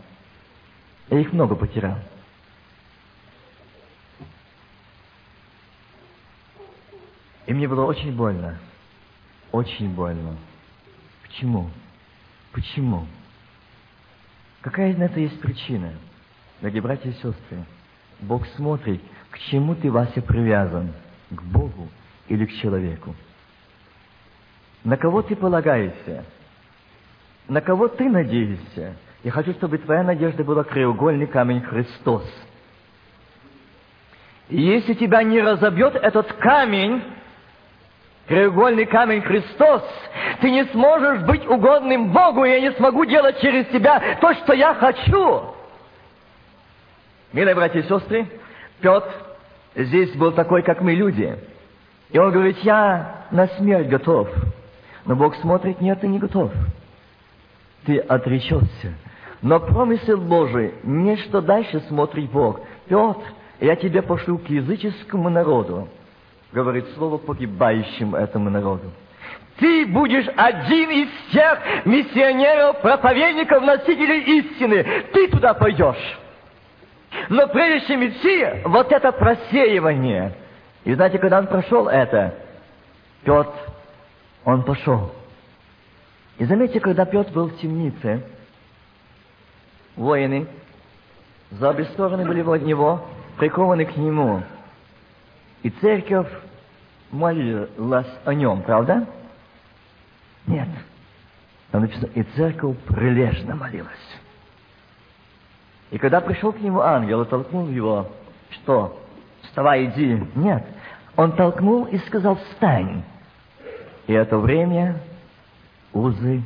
Я 1.09 1.19
их 1.19 1.31
много 1.31 1.55
потерял. 1.55 1.97
И 7.45 7.53
мне 7.53 7.67
было 7.67 7.85
очень 7.85 8.15
больно. 8.15 8.57
Очень 9.51 9.93
больно. 9.93 10.35
Почему? 11.21 11.69
Почему? 12.51 13.05
Какая 14.65 14.97
на 14.97 15.03
это 15.03 15.19
есть 15.19 15.39
причина? 15.41 15.93
Дорогие 16.59 16.81
братья 16.81 17.07
и 17.07 17.13
сестры, 17.13 17.65
Бог 18.19 18.47
смотрит, 18.55 18.99
к 19.29 19.37
чему 19.37 19.75
ты, 19.75 19.91
Вася, 19.91 20.23
привязан, 20.23 20.91
к 21.29 21.39
Богу 21.43 21.87
или 22.29 22.47
к 22.47 22.53
человеку. 22.53 23.15
На 24.83 24.97
кого 24.97 25.21
ты 25.21 25.35
полагаешься? 25.35 26.25
На 27.47 27.61
кого 27.61 27.89
ты 27.89 28.09
надеешься? 28.09 28.95
Я 29.23 29.29
хочу, 29.29 29.53
чтобы 29.53 29.77
твоя 29.77 30.01
надежда 30.01 30.43
была 30.43 30.63
краеугольный 30.63 31.27
камень 31.27 31.61
Христос. 31.61 32.25
И 34.49 34.59
если 34.59 34.95
тебя 34.95 35.21
не 35.21 35.41
разобьет 35.41 35.93
этот 35.93 36.33
камень, 36.33 37.03
Треугольный 38.27 38.85
камень 38.85 39.21
Христос. 39.21 39.83
Ты 40.41 40.49
не 40.49 40.65
сможешь 40.65 41.21
быть 41.21 41.45
угодным 41.45 42.11
Богу, 42.11 42.43
и 42.43 42.49
я 42.49 42.59
не 42.59 42.71
смогу 42.71 43.05
делать 43.05 43.39
через 43.39 43.67
тебя 43.67 44.17
то, 44.19 44.33
что 44.33 44.53
я 44.53 44.73
хочу. 44.73 45.43
Милые 47.33 47.53
братья 47.53 47.79
и 47.79 47.83
сестры, 47.83 48.27
Петр 48.81 49.11
здесь 49.75 50.15
был 50.15 50.31
такой, 50.31 50.63
как 50.63 50.81
мы 50.81 50.93
люди. 50.93 51.37
И 52.09 52.17
он 52.17 52.31
говорит, 52.31 52.57
я 52.59 53.25
на 53.29 53.47
смерть 53.47 53.87
готов. 53.87 54.29
Но 55.05 55.15
Бог 55.15 55.35
смотрит, 55.35 55.79
нет, 55.81 56.01
ты 56.01 56.07
не 56.07 56.17
готов. 56.17 56.51
Ты 57.85 57.99
отречешься. 57.99 58.93
Но 59.43 59.59
промысел 59.59 60.17
Божий, 60.17 60.73
не 60.83 61.17
что 61.17 61.41
дальше 61.41 61.79
смотрит 61.81 62.31
Бог. 62.31 62.61
Петр, 62.87 63.21
я 63.59 63.75
тебя 63.75 64.01
пошлю 64.01 64.39
к 64.39 64.49
языческому 64.49 65.29
народу, 65.29 65.87
говорит 66.55 66.85
слово 66.95 67.17
погибающим 67.17 68.15
этому 68.15 68.49
народу. 68.49 68.89
Ты 69.57 69.85
будешь 69.87 70.25
один 70.37 70.89
из 70.89 71.09
тех 71.31 71.59
миссионеров, 71.83 72.81
проповедников, 72.81 73.61
носителей 73.61 74.39
истины. 74.39 74.83
Ты 75.11 75.27
туда 75.27 75.53
пойдешь. 75.53 76.19
Но 77.27 77.47
прежде 77.47 77.87
чем 77.87 78.07
идти, 78.07 78.67
вот 78.69 78.89
это 78.91 79.11
просеивание. 79.11 80.33
И 80.85 80.93
знаете, 80.93 81.19
когда 81.19 81.39
он 81.39 81.47
прошел 81.47 81.89
это, 81.89 82.33
Петр, 83.23 83.51
он 84.45 84.63
пошел. 84.63 85.11
И 86.37 86.45
заметьте, 86.45 86.79
когда 86.79 87.03
Петр 87.05 87.31
был 87.33 87.47
в 87.47 87.57
темнице, 87.57 88.23
воины 89.97 90.47
за 91.51 91.69
обе 91.69 91.83
стороны 91.85 92.25
были 92.25 92.41
от 92.41 92.61
него, 92.61 93.05
прикованы 93.37 93.85
к 93.85 93.97
нему. 93.97 94.43
И 95.63 95.69
церковь 95.69 96.29
молилась 97.11 98.07
о 98.25 98.33
нем, 98.33 98.61
правда? 98.61 99.07
Нет. 100.47 100.67
Там 101.71 101.81
написано, 101.81 102.09
и 102.13 102.23
церковь 102.35 102.77
прилежно 102.87 103.55
молилась. 103.55 103.89
И 105.91 105.97
когда 105.97 106.21
пришел 106.21 106.51
к 106.51 106.59
нему 106.59 106.81
ангел 106.81 107.21
и 107.21 107.29
толкнул 107.29 107.67
его, 107.67 108.11
что, 108.51 109.01
вставай, 109.41 109.85
иди. 109.85 110.21
Нет. 110.35 110.65
Он 111.15 111.31
толкнул 111.31 111.85
и 111.85 111.97
сказал, 111.99 112.35
встань. 112.35 113.03
И 114.07 114.13
это 114.13 114.37
время 114.37 114.99
узы, 115.93 116.43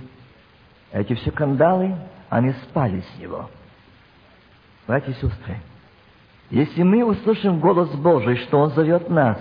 эти 0.92 1.13
все 1.16 1.32
кандалы, 1.32 1.96
они 2.30 2.51
спали 2.63 3.01
с 3.01 3.20
него. 3.20 3.50
Братья 4.88 5.12
и 5.12 5.16
сестры, 5.16 5.58
если 6.50 6.84
мы 6.84 7.03
услышим 7.06 7.60
голос 7.60 7.89
Божий, 7.91 8.38
что 8.38 8.60
Он 8.60 8.72
зовет 8.72 9.10
нас, 9.10 9.38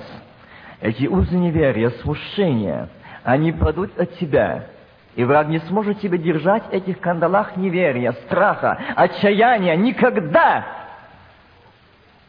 эти 0.80 1.06
узы 1.06 1.36
неверия, 1.36 1.90
смущения, 2.02 2.88
они 3.24 3.52
падут 3.52 3.98
от 3.98 4.16
тебя, 4.18 4.66
и 5.14 5.24
враг 5.24 5.48
не 5.48 5.58
сможет 5.60 6.00
тебя 6.00 6.18
держать 6.18 6.64
в 6.64 6.72
этих 6.72 7.00
кандалах 7.00 7.56
неверия, 7.56 8.12
страха, 8.26 8.78
отчаяния 8.94 9.76
никогда. 9.76 10.66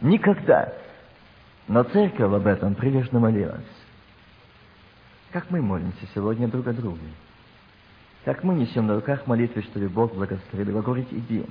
Никогда. 0.02 0.74
Но 1.68 1.84
церковь 1.84 2.34
об 2.34 2.48
этом 2.48 2.74
прилежно 2.74 3.20
молилась. 3.20 3.62
Как 5.32 5.52
мы 5.52 5.62
молимся 5.62 6.08
сегодня 6.16 6.48
друг 6.48 6.66
о 6.68 6.74
друге? 6.74 7.06
Как 8.26 8.44
мы 8.44 8.56
несем 8.56 8.88
на 8.88 8.96
руках 8.96 9.28
молитвы, 9.28 9.62
чтобы 9.62 9.88
Бог 9.90 10.16
благословил 10.16 10.70
его, 10.70 10.82
говорить 10.82 11.10
«иди». 11.12 11.46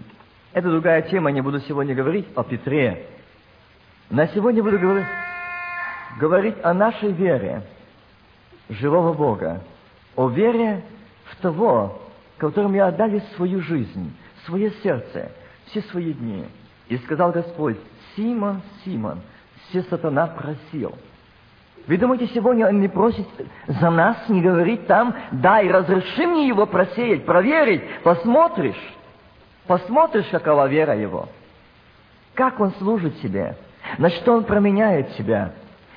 Это 0.52 0.70
другая 0.70 1.02
тема, 1.02 1.30
не 1.30 1.40
буду 1.40 1.60
сегодня 1.60 1.94
говорить 1.94 2.26
о 2.34 2.42
Петре. 2.42 3.06
На 4.10 4.26
сегодня 4.28 4.62
буду 4.62 4.78
говорить, 4.78 5.06
говорить 6.18 6.54
о 6.62 6.72
нашей 6.72 7.12
вере 7.12 7.62
живого 8.70 9.12
Бога, 9.12 9.60
о 10.16 10.28
вере 10.28 10.82
в 11.24 11.36
того, 11.36 12.00
которому 12.38 12.74
я 12.74 12.86
отдали 12.86 13.22
свою 13.36 13.60
жизнь, 13.60 14.16
свое 14.46 14.70
сердце, 14.82 15.30
все 15.66 15.82
свои 15.82 16.14
дни. 16.14 16.46
И 16.88 16.96
сказал 16.98 17.32
Господь, 17.32 17.76
Симон, 18.16 18.62
Симон, 18.82 19.20
все 19.68 19.82
сатана 19.82 20.26
просил. 20.26 20.94
Вы 21.86 21.98
думаете, 21.98 22.28
сегодня 22.28 22.66
он 22.66 22.80
не 22.80 22.88
просит 22.88 23.26
за 23.66 23.90
нас, 23.90 24.16
не 24.28 24.40
говорит 24.40 24.86
там, 24.86 25.14
дай, 25.32 25.70
разреши 25.70 26.26
мне 26.26 26.48
его 26.48 26.64
просеять, 26.64 27.26
проверить, 27.26 27.82
посмотришь. 28.02 28.94
Посмотришь, 29.66 30.26
какова 30.30 30.66
вера 30.66 30.96
его. 30.96 31.28
Как 32.32 32.58
он 32.58 32.72
служит 32.78 33.20
тебе, 33.20 33.54
на 33.96 34.10
что 34.10 34.34
он 34.34 34.44
променяет 34.44 35.14
тебя. 35.16 35.50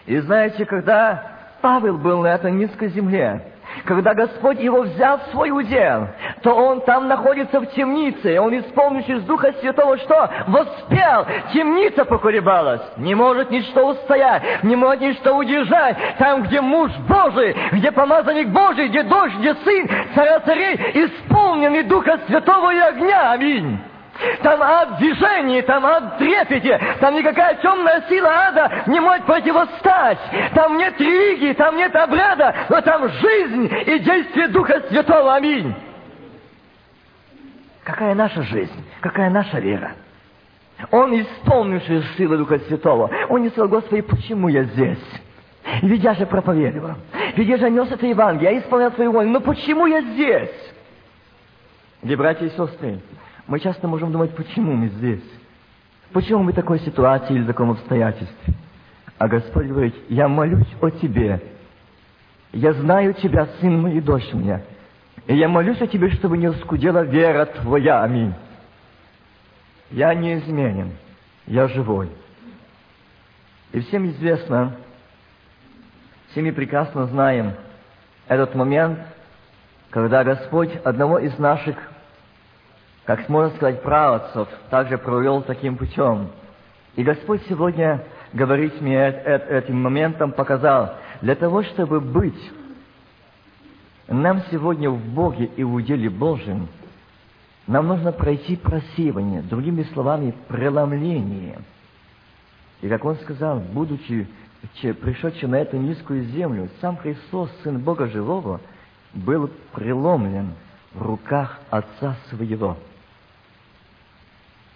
И 0.06 0.18
знаете, 0.20 0.66
когда 0.66 1.24
Павел 1.62 1.98
был 1.98 2.22
на 2.22 2.28
этой 2.28 2.52
низкой 2.52 2.90
земле, 2.90 3.42
когда 3.86 4.14
Господь 4.14 4.60
его 4.60 4.82
взял 4.82 5.20
в 5.20 5.32
свой 5.32 5.52
удел, 5.52 6.08
то 6.44 6.54
он 6.54 6.82
там 6.82 7.08
находится 7.08 7.60
в 7.60 7.68
темнице, 7.68 8.36
и 8.36 8.38
он, 8.38 8.58
исполнившись 8.58 9.24
Духа 9.24 9.54
Святого, 9.60 9.98
что? 10.00 10.30
Воспел! 10.48 11.26
Темница 11.54 12.06
поколебалась! 12.06 12.82
Не 12.98 13.16
может 13.16 13.50
ничто 13.50 13.88
устоять, 13.88 14.64
не 14.64 14.76
может 14.76 15.02
ничто 15.02 15.36
удержать. 15.36 15.98
Там, 16.20 16.44
где 16.44 16.62
муж 16.62 16.92
Божий, 17.08 17.56
где 17.72 17.92
помазанник 17.92 18.50
Божий, 18.50 18.90
где 18.90 19.04
дождь, 19.04 19.36
где 19.38 19.54
сын, 19.56 19.90
царя 20.16 20.40
царей, 20.42 20.76
исполненный 21.06 21.84
Духа 21.84 22.20
Святого 22.28 22.74
и 22.74 22.80
огня. 22.80 23.32
Аминь. 23.32 23.80
Там 24.42 24.62
ад 24.62 24.98
движения, 24.98 25.62
там 25.64 25.86
ад 25.86 26.18
трепете, 26.18 26.80
там 27.00 27.16
никакая 27.16 27.56
темная 27.56 28.04
сила 28.08 28.30
ада 28.30 28.84
не 28.88 29.00
может 29.00 29.26
противостать. 29.26 30.20
Там 30.54 30.78
нет 30.78 31.00
религии, 31.00 31.54
там 31.54 31.78
нет 31.78 31.96
обряда, 31.96 32.54
но 32.70 32.82
там 32.82 33.10
жизнь 33.10 33.72
и 33.86 34.00
действие 34.00 34.48
Духа 34.50 34.82
Святого. 34.90 35.36
Аминь. 35.36 35.74
Какая 37.84 38.14
наша 38.14 38.44
жизнь? 38.44 38.86
Какая 39.02 39.30
наша 39.30 39.60
вера? 39.60 39.94
Он, 40.92 41.14
исполнивший 41.20 42.04
силы 42.18 42.38
Духа 42.38 42.60
Святого, 42.60 43.10
он 43.30 43.44
не 43.44 43.50
сказал, 43.50 43.70
Господи, 43.70 44.02
почему 44.02 44.48
я 44.48 44.64
здесь? 44.64 45.00
Ведь 45.82 46.04
я 46.04 46.14
же 46.16 46.26
проповедовал. 46.26 46.96
Ведь 47.36 47.48
я 47.48 47.58
же 47.58 47.70
нес 47.70 47.92
это 47.92 48.06
Евангелие, 48.06 48.54
я 48.54 48.60
исполнял 48.60 48.92
свою 48.94 49.12
волю. 49.12 49.30
Но 49.30 49.42
почему 49.42 49.86
я 49.86 50.02
здесь? 50.02 50.50
Где 52.02 52.16
братья 52.16 52.46
и 52.46 52.50
сестры, 52.50 53.00
мы 53.52 53.60
часто 53.60 53.86
можем 53.86 54.14
думать, 54.14 54.34
почему 54.34 54.72
мы 54.72 54.88
здесь? 54.88 55.30
Почему 56.14 56.42
мы 56.42 56.54
в 56.54 56.56
такой 56.56 56.80
ситуации 56.80 57.34
или 57.34 57.44
в 57.44 57.48
таком 57.48 57.72
обстоятельстве? 57.72 58.54
А 59.18 59.28
Господь 59.28 59.66
говорит, 59.66 59.94
я 60.08 60.30
молюсь 60.30 60.74
о 60.80 60.90
тебе. 60.90 61.42
Я 62.54 62.72
знаю 62.72 63.14
тебя, 63.14 63.50
сын 63.60 63.82
мой 63.82 63.98
и 63.98 64.00
дочь 64.00 64.32
моя. 64.32 64.62
И 65.28 65.36
я 65.36 65.50
молюсь 65.50 65.82
о 65.82 65.88
тебе, 65.88 66.10
чтобы 66.12 66.38
не 66.38 66.50
скудела 66.54 67.04
вера 67.04 67.44
твоя. 67.44 68.04
Аминь. 68.04 68.34
Я 69.90 70.14
неизменен. 70.14 70.94
Я 71.46 71.68
живой. 71.68 72.10
И 73.74 73.82
всем 73.82 74.08
известно, 74.12 74.78
все 76.30 76.42
мы 76.42 76.54
прекрасно 76.54 77.06
знаем 77.08 77.56
этот 78.30 78.56
момент, 78.56 79.00
когда 79.90 80.24
Господь 80.24 80.74
одного 80.86 81.20
из 81.20 81.38
наших 81.38 81.91
как 83.06 83.28
можно 83.30 83.56
сказать, 83.56 83.82
праотцов 83.82 84.48
также 84.70 84.98
провел 84.98 85.42
таким 85.42 85.78
путем. 85.78 86.30
И 86.96 87.04
Господь 87.04 87.42
сегодня 87.48 88.04
говорит 88.34 88.80
мне 88.82 88.98
этим 89.00 89.82
моментом, 89.82 90.32
показал, 90.32 90.96
для 91.22 91.36
того, 91.36 91.64
чтобы 91.64 92.00
быть 92.00 92.52
нам 94.08 94.44
сегодня 94.52 94.90
в 94.90 95.00
Боге 95.14 95.46
и 95.46 95.64
в 95.64 95.74
уделе 95.74 96.10
Божьем, 96.10 96.68
нам 97.68 97.88
нужно 97.88 98.12
пройти 98.12 98.56
просеивание, 98.56 99.42
другими 99.42 99.84
словами, 99.94 100.34
преломление. 100.48 101.60
И 102.82 102.90
как 102.90 103.06
он 103.06 103.16
сказал, 103.18 103.60
будучи 103.60 104.28
пришедший 104.82 105.48
на 105.48 105.56
эту 105.56 105.78
низкую 105.78 106.26
землю, 106.26 106.70
сам 106.82 106.98
Христос, 106.98 107.50
Сын 107.64 107.80
Бога 107.80 108.08
Живого, 108.08 108.60
был 109.14 109.50
преломлен 109.74 110.54
в 110.94 111.02
руках 111.02 111.60
Отца 111.70 112.16
Своего. 112.30 112.78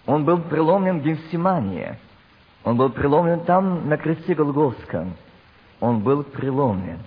Он 0.06 0.24
был 0.24 0.38
преломлен 0.38 1.00
в 1.00 1.02
Гефсимании. 1.02 1.96
Он 2.64 2.76
был 2.76 2.90
преломлен 2.90 3.40
там, 3.40 3.88
на 3.88 3.96
кресте 3.96 4.34
Голгофском. 4.34 5.14
Он 5.80 6.00
был 6.00 6.22
преломлен. 6.22 6.98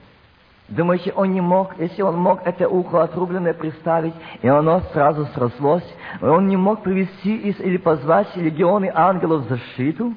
Думаете, 0.67 1.11
он 1.13 1.33
не 1.33 1.41
мог, 1.41 1.79
если 1.79 2.03
он 2.03 2.17
мог 2.17 2.45
это 2.45 2.69
ухо 2.69 3.01
отрубленное 3.01 3.55
представить, 3.55 4.13
и 4.43 4.47
оно 4.47 4.81
сразу 4.93 5.25
срослось, 5.33 5.83
он 6.21 6.47
не 6.47 6.57
мог 6.57 6.83
привести 6.83 7.37
или 7.37 7.77
позвать 7.77 8.35
легионы 8.35 8.91
ангелов 8.93 9.45
в 9.45 9.49
защиту? 9.49 10.13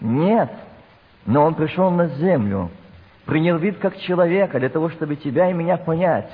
Нет. 0.00 0.50
Но 1.24 1.42
он 1.42 1.54
пришел 1.54 1.90
на 1.90 2.06
землю, 2.06 2.70
принял 3.24 3.56
вид 3.56 3.78
как 3.78 3.96
человека 3.98 4.60
для 4.60 4.68
того, 4.68 4.90
чтобы 4.90 5.16
тебя 5.16 5.50
и 5.50 5.54
меня 5.54 5.76
понять. 5.76 6.30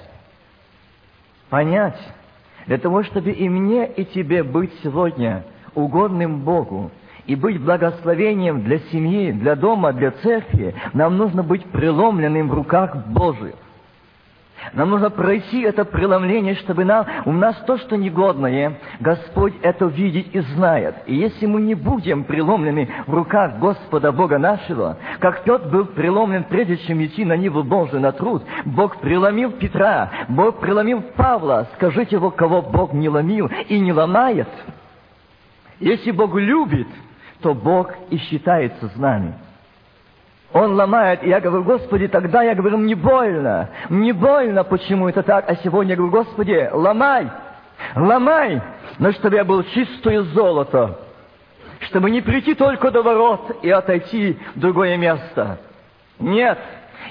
Понять. 1.48 1.98
Для 2.66 2.76
того, 2.76 3.02
чтобы 3.04 3.30
и 3.30 3.48
мне, 3.48 3.86
и 3.86 4.04
тебе 4.04 4.42
быть 4.42 4.72
сегодня 4.82 5.44
угодным 5.74 6.40
Богу 6.40 6.90
и 7.26 7.36
быть 7.36 7.60
благословением 7.60 8.62
для 8.62 8.78
семьи, 8.90 9.32
для 9.32 9.54
дома, 9.54 9.92
для 9.92 10.10
церкви, 10.10 10.74
нам 10.92 11.16
нужно 11.16 11.42
быть 11.42 11.64
преломленным 11.66 12.48
в 12.48 12.54
руках 12.54 12.96
Божьих. 13.06 13.54
Нам 14.74 14.90
нужно 14.90 15.10
пройти 15.10 15.62
это 15.62 15.84
преломление, 15.84 16.54
чтобы 16.54 16.84
нам, 16.84 17.04
у 17.24 17.32
нас 17.32 17.56
то, 17.66 17.78
что 17.78 17.96
негодное, 17.96 18.78
Господь 19.00 19.54
это 19.62 19.86
видит 19.86 20.34
и 20.34 20.40
знает. 20.40 20.94
И 21.06 21.14
если 21.14 21.46
мы 21.46 21.60
не 21.62 21.74
будем 21.74 22.24
преломлены 22.24 22.88
в 23.06 23.14
руках 23.14 23.58
Господа 23.58 24.12
Бога 24.12 24.38
нашего, 24.38 24.96
как 25.18 25.42
Петр 25.42 25.68
был 25.68 25.86
преломлен, 25.86 26.44
прежде 26.44 26.76
чем 26.78 27.04
идти 27.04 27.24
на 27.24 27.36
Ниву 27.36 27.62
Божию 27.62 28.00
на 28.00 28.12
труд, 28.12 28.44
Бог 28.64 28.98
преломил 28.98 29.50
Петра, 29.52 30.10
Бог 30.28 30.60
преломил 30.60 31.02
Павла. 31.16 31.66
Скажите 31.74 32.16
его, 32.16 32.30
кого 32.30 32.62
Бог 32.62 32.92
не 32.92 33.08
ломил 33.08 33.50
и 33.68 33.78
не 33.80 33.92
ломает. 33.92 34.48
Если 35.82 36.12
Бог 36.12 36.36
любит, 36.36 36.86
то 37.40 37.54
Бог 37.54 37.92
и 38.08 38.16
считается 38.16 38.88
с 38.88 38.96
нами. 38.96 39.34
Он 40.52 40.74
ломает, 40.74 41.24
и 41.24 41.28
я 41.28 41.40
говорю, 41.40 41.64
Господи, 41.64 42.06
тогда 42.06 42.42
я 42.42 42.54
говорю, 42.54 42.76
мне 42.76 42.94
больно, 42.94 43.68
мне 43.88 44.12
больно, 44.12 44.62
почему 44.62 45.08
это 45.08 45.24
так, 45.24 45.50
а 45.50 45.56
сегодня 45.56 45.90
я 45.92 45.96
говорю, 45.96 46.12
Господи, 46.12 46.68
ломай, 46.72 47.28
ломай, 47.96 48.62
но 49.00 49.10
чтобы 49.10 49.34
я 49.34 49.44
был 49.44 49.64
чистое 49.64 50.22
золото, 50.22 51.00
чтобы 51.80 52.12
не 52.12 52.20
прийти 52.20 52.54
только 52.54 52.92
до 52.92 53.02
ворот 53.02 53.58
и 53.62 53.70
отойти 53.70 54.38
в 54.54 54.60
другое 54.60 54.96
место. 54.96 55.58
Нет, 56.20 56.58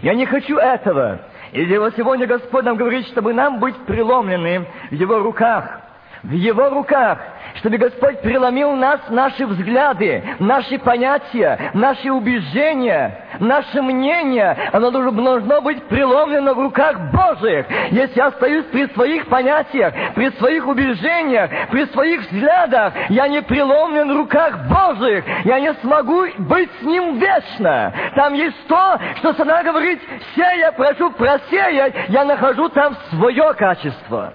я 0.02 0.14
не 0.14 0.26
хочу 0.26 0.58
этого. 0.58 1.20
И 1.52 1.78
вот 1.78 1.94
сегодня 1.98 2.26
Господь 2.26 2.64
нам 2.64 2.78
говорит, 2.78 3.06
чтобы 3.08 3.34
нам 3.34 3.60
быть 3.60 3.76
преломлены 3.80 4.66
в 4.92 4.94
Его 4.94 5.20
руках, 5.20 5.82
в 6.24 6.32
Его 6.32 6.70
руках, 6.70 7.20
чтобы 7.56 7.78
Господь 7.78 8.22
преломил 8.22 8.74
нас, 8.74 9.02
наши 9.10 9.46
взгляды, 9.46 10.24
наши 10.40 10.78
понятия, 10.80 11.72
наши 11.74 12.12
убеждения, 12.12 13.26
наше 13.40 13.82
мнение. 13.82 14.58
Оно 14.72 14.92
должно 14.92 15.62
быть 15.62 15.84
преломлено 15.84 16.54
в 16.54 16.60
руках 16.60 17.12
Божьих. 17.12 17.66
Если 17.92 18.18
я 18.18 18.28
остаюсь 18.28 18.66
при 18.66 18.88
своих 18.88 19.28
понятиях, 19.28 19.94
при 20.16 20.30
своих 20.32 20.68
убеждениях, 20.68 21.50
при 21.70 21.86
своих 21.86 22.22
взглядах, 22.22 22.94
я 23.10 23.28
не 23.28 23.42
преломлен 23.42 24.14
в 24.14 24.18
руках 24.18 24.68
Божьих. 24.68 25.24
Я 25.46 25.60
не 25.60 25.74
смогу 25.76 26.26
быть 26.40 26.70
с 26.80 26.84
Ним 26.84 27.20
вечно. 27.20 27.94
Там 28.16 28.34
есть 28.34 28.68
то, 28.68 29.00
что 29.18 29.34
Сана 29.34 29.64
говорит, 29.64 30.00
сея, 30.36 30.72
прошу 30.72 31.12
просеять, 31.12 31.94
я 32.10 32.26
нахожу 32.26 32.70
там 32.70 32.96
свое 33.10 33.54
качество. 33.54 34.34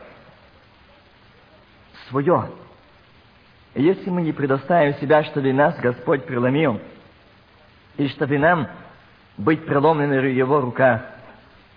Свое. 2.08 2.49
Если 3.76 4.09
мы 4.09 4.23
не 4.23 4.33
предоставим 4.33 4.95
себя, 4.95 5.23
чтобы 5.25 5.52
нас 5.52 5.76
Господь 5.78 6.25
преломил, 6.25 6.80
и 7.99 8.09
чтобы 8.09 8.38
нам 8.38 8.68
быть 9.37 9.66
преломлены 9.66 10.14
Его 10.14 10.61
руках. 10.61 11.02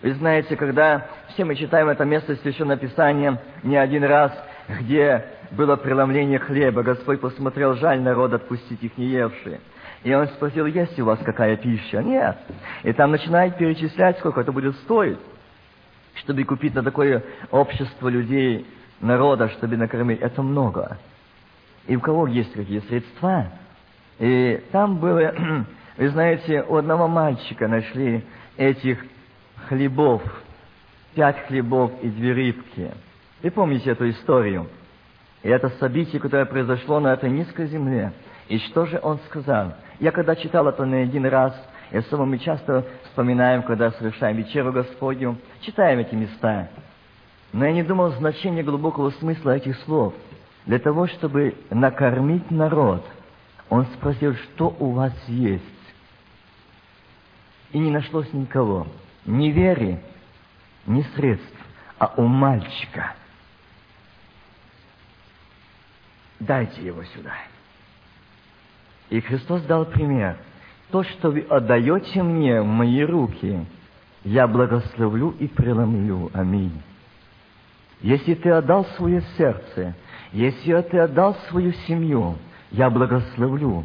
Вы 0.02 0.14
знаете, 0.14 0.56
когда 0.56 1.06
все 1.30 1.44
мы 1.44 1.56
читаем 1.56 1.90
это 1.90 2.06
место 2.06 2.38
священного 2.38 2.80
Писания 2.80 3.42
не 3.64 3.76
один 3.76 4.06
раз, 4.06 4.32
где 4.80 5.26
было 5.52 5.76
преломление 5.76 6.40
хлеба, 6.40 6.84
Господь 6.84 7.20
посмотрел, 7.20 7.76
жаль 7.76 8.00
народ 8.00 8.34
отпустить 8.34 8.82
их 8.82 8.98
не 8.98 9.08
евшие. 9.08 9.60
И 10.04 10.14
он 10.14 10.28
спросил, 10.28 10.68
есть 10.68 10.98
у 11.00 11.06
вас 11.06 11.20
какая 11.20 11.58
пища? 11.58 12.02
Нет. 12.02 12.38
И 12.84 12.94
там 12.94 13.12
начинает 13.12 13.58
перечислять, 13.58 14.20
сколько 14.20 14.40
это 14.40 14.54
будет 14.54 14.76
стоить, 14.78 15.18
чтобы 16.16 16.46
купить 16.46 16.76
на 16.76 16.84
такое 16.84 17.24
общество 17.52 18.08
людей, 18.08 18.66
народа, 19.02 19.50
чтобы 19.50 19.76
накормить. 19.76 20.22
Это 20.22 20.42
много 20.42 20.98
и 21.90 21.96
у 21.96 22.00
кого 22.00 22.28
есть 22.28 22.54
какие 22.54 22.82
средства. 22.82 23.48
И 24.20 24.64
там 24.72 24.98
было, 24.98 25.34
вы 25.98 26.10
знаете, 26.10 26.64
у 26.68 26.76
одного 26.76 27.08
мальчика 27.08 27.68
нашли 27.68 28.24
этих 28.58 29.04
хлебов, 29.68 30.22
пять 31.16 31.48
хлебов 31.48 31.92
и 32.04 32.10
две 32.10 32.34
рыбки. 32.34 32.92
Вы 33.42 33.50
помните 33.50 33.90
эту 33.90 34.08
историю? 34.08 34.68
И 35.42 35.50
это 35.50 35.70
событие, 35.80 36.22
которое 36.22 36.46
произошло 36.46 37.00
на 37.00 37.14
этой 37.14 37.32
низкой 37.32 37.66
земле. 37.66 38.14
И 38.50 38.60
что 38.60 38.86
же 38.86 39.00
он 39.02 39.18
сказал? 39.28 39.74
Я 40.00 40.12
когда 40.12 40.36
читал 40.36 40.68
это 40.68 40.86
на 40.86 41.02
один 41.02 41.26
раз, 41.26 41.56
и 41.90 41.98
особо 41.98 42.26
мы 42.26 42.38
часто 42.38 42.86
вспоминаем, 43.06 43.64
когда 43.64 43.90
совершаем 43.94 44.38
вечеру 44.38 44.72
Господню, 44.72 45.38
читаем 45.62 45.98
эти 45.98 46.14
места. 46.14 46.70
Но 47.52 47.66
я 47.66 47.72
не 47.72 47.82
думал 47.82 48.12
значения 48.12 48.62
глубокого 48.62 49.10
смысла 49.10 49.56
этих 49.56 49.76
слов– 49.80 50.14
для 50.70 50.78
того, 50.78 51.08
чтобы 51.08 51.56
накормить 51.72 52.52
народ, 52.52 53.04
он 53.70 53.88
спросил, 53.98 54.36
что 54.36 54.68
у 54.78 54.92
вас 54.92 55.14
есть. 55.28 55.64
И 57.72 57.80
не 57.80 57.90
нашлось 57.90 58.32
никого, 58.34 58.86
ни 59.26 59.48
веры, 59.48 60.00
ни 60.86 61.02
средств, 61.16 61.58
а 61.98 62.14
у 62.18 62.28
мальчика. 62.28 63.16
Дайте 66.40 66.86
его 66.86 67.04
сюда. 67.04 67.34
И 69.10 69.22
Христос 69.22 69.64
дал 69.64 69.86
пример. 69.86 70.38
То, 70.92 71.04
что 71.04 71.32
вы 71.32 71.48
отдаете 71.50 72.22
мне 72.22 72.62
в 72.62 72.68
мои 72.68 73.02
руки, 73.02 73.66
я 74.24 74.48
благословлю 74.48 75.32
и 75.40 75.48
преломлю. 75.48 76.30
Аминь. 76.32 76.80
Если 78.02 78.36
ты 78.36 78.52
отдал 78.52 78.86
свое 78.98 79.24
сердце– 79.36 79.96
если 80.32 80.80
ты 80.82 81.00
отдал 81.00 81.36
свою 81.50 81.74
семью, 81.88 82.36
я 82.72 82.90
благословлю, 82.90 83.84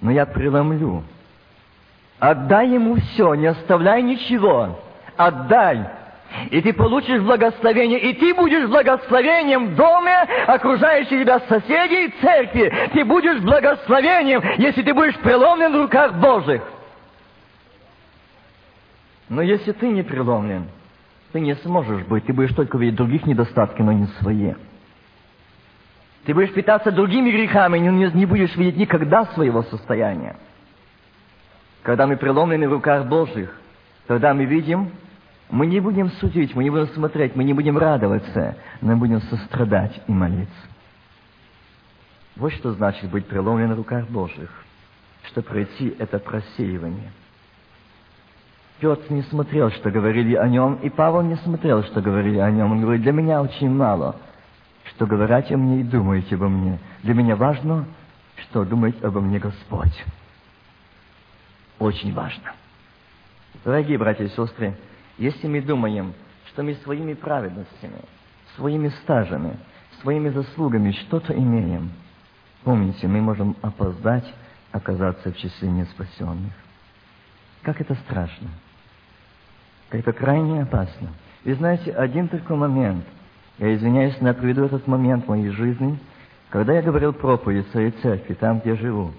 но 0.00 0.10
я 0.10 0.24
преломлю. 0.24 1.02
Отдай 2.18 2.70
ему 2.70 2.96
все, 2.96 3.34
не 3.34 3.46
оставляй 3.46 4.02
ничего. 4.02 4.78
Отдай. 5.16 5.86
И 6.50 6.60
ты 6.60 6.72
получишь 6.72 7.22
благословение, 7.22 8.00
и 8.00 8.14
ты 8.14 8.34
будешь 8.34 8.68
благословением 8.68 9.68
в 9.68 9.76
доме, 9.76 10.16
окружающих 10.46 11.22
тебя 11.22 11.40
соседей 11.40 12.06
и 12.06 12.20
церкви. 12.20 12.72
Ты 12.92 13.04
будешь 13.04 13.40
благословением, 13.42 14.42
если 14.58 14.82
ты 14.82 14.92
будешь 14.92 15.16
преломлен 15.18 15.72
в 15.72 15.82
руках 15.82 16.14
Божьих. 16.14 16.62
Но 19.28 19.42
если 19.42 19.72
ты 19.72 19.88
не 19.88 20.02
преломлен, 20.02 20.66
ты 21.32 21.40
не 21.40 21.54
сможешь 21.56 22.04
быть, 22.06 22.24
ты 22.26 22.32
будешь 22.32 22.54
только 22.54 22.78
видеть 22.78 22.96
других 22.96 23.26
недостатки, 23.26 23.82
но 23.82 23.92
не 23.92 24.06
свои. 24.20 24.54
Ты 26.26 26.34
будешь 26.34 26.52
питаться 26.52 26.90
другими 26.90 27.30
грехами, 27.30 27.78
но 27.78 27.92
не 27.92 28.26
будешь 28.26 28.56
видеть 28.56 28.76
никогда 28.76 29.26
своего 29.26 29.62
состояния. 29.62 30.34
Когда 31.82 32.08
мы 32.08 32.16
преломлены 32.16 32.68
в 32.68 32.72
руках 32.72 33.06
Божьих, 33.06 33.56
тогда 34.08 34.34
мы 34.34 34.44
видим, 34.44 34.90
мы 35.50 35.66
не 35.66 35.78
будем 35.78 36.10
судить, 36.10 36.52
мы 36.56 36.64
не 36.64 36.70
будем 36.70 36.88
смотреть, 36.88 37.36
мы 37.36 37.44
не 37.44 37.52
будем 37.52 37.78
радоваться, 37.78 38.56
но 38.80 38.96
будем 38.96 39.22
сострадать 39.22 40.00
и 40.08 40.12
молиться. 40.12 40.52
Вот 42.34 42.52
что 42.54 42.72
значит 42.72 43.08
быть 43.08 43.26
преломлен 43.26 43.72
в 43.74 43.76
руках 43.76 44.08
Божьих, 44.08 44.50
что 45.22 45.42
пройти 45.42 45.94
это 45.96 46.18
просеивание. 46.18 47.12
Петр 48.80 49.12
не 49.12 49.22
смотрел, 49.22 49.70
что 49.70 49.92
говорили 49.92 50.34
о 50.34 50.48
нем, 50.48 50.80
и 50.82 50.90
Павел 50.90 51.22
не 51.22 51.36
смотрел, 51.36 51.84
что 51.84 52.00
говорили 52.00 52.38
о 52.38 52.50
нем. 52.50 52.72
Он 52.72 52.80
говорит, 52.80 53.02
для 53.02 53.12
меня 53.12 53.40
очень 53.40 53.70
мало– 53.70 54.16
что 54.96 55.06
говорите 55.06 55.54
о 55.54 55.58
мне 55.58 55.80
и 55.80 55.84
думаете 55.84 56.36
обо 56.36 56.48
мне. 56.48 56.78
Для 57.02 57.12
меня 57.12 57.36
важно, 57.36 57.84
что 58.36 58.64
думает 58.64 59.04
обо 59.04 59.20
мне 59.20 59.38
Господь. 59.38 60.04
Очень 61.78 62.14
важно. 62.14 62.54
Дорогие 63.62 63.98
братья 63.98 64.24
и 64.24 64.28
сестры, 64.28 64.74
если 65.18 65.48
мы 65.48 65.60
думаем, 65.60 66.14
что 66.46 66.62
мы 66.62 66.74
своими 66.76 67.12
праведностями, 67.12 68.00
своими 68.56 68.88
стажами, 69.02 69.58
своими 70.00 70.30
заслугами 70.30 70.92
что-то 70.92 71.34
имеем, 71.34 71.90
помните, 72.64 73.06
мы 73.06 73.20
можем 73.20 73.54
опоздать, 73.60 74.32
оказаться 74.72 75.30
в 75.30 75.36
числе 75.36 75.68
неспасенных. 75.68 76.52
Как 77.60 77.82
это 77.82 77.94
страшно. 77.96 78.48
Как 79.90 80.00
это 80.00 80.14
крайне 80.14 80.62
опасно. 80.62 81.10
Вы 81.44 81.54
знаете, 81.54 81.92
один 81.92 82.28
только 82.28 82.56
момент– 82.56 83.04
я 83.58 83.74
извиняюсь, 83.74 84.16
но 84.20 84.28
я 84.28 84.34
приведу 84.34 84.64
этот 84.64 84.86
момент 84.86 85.24
в 85.24 85.28
моей 85.28 85.48
жизни, 85.48 85.98
когда 86.50 86.74
я 86.74 86.82
говорил 86.82 87.12
проповедь 87.12 87.66
в 87.68 87.70
своей 87.70 87.90
церкви, 88.02 88.34
там, 88.34 88.60
где 88.60 88.70
я 88.70 88.76
живу. 88.76 89.12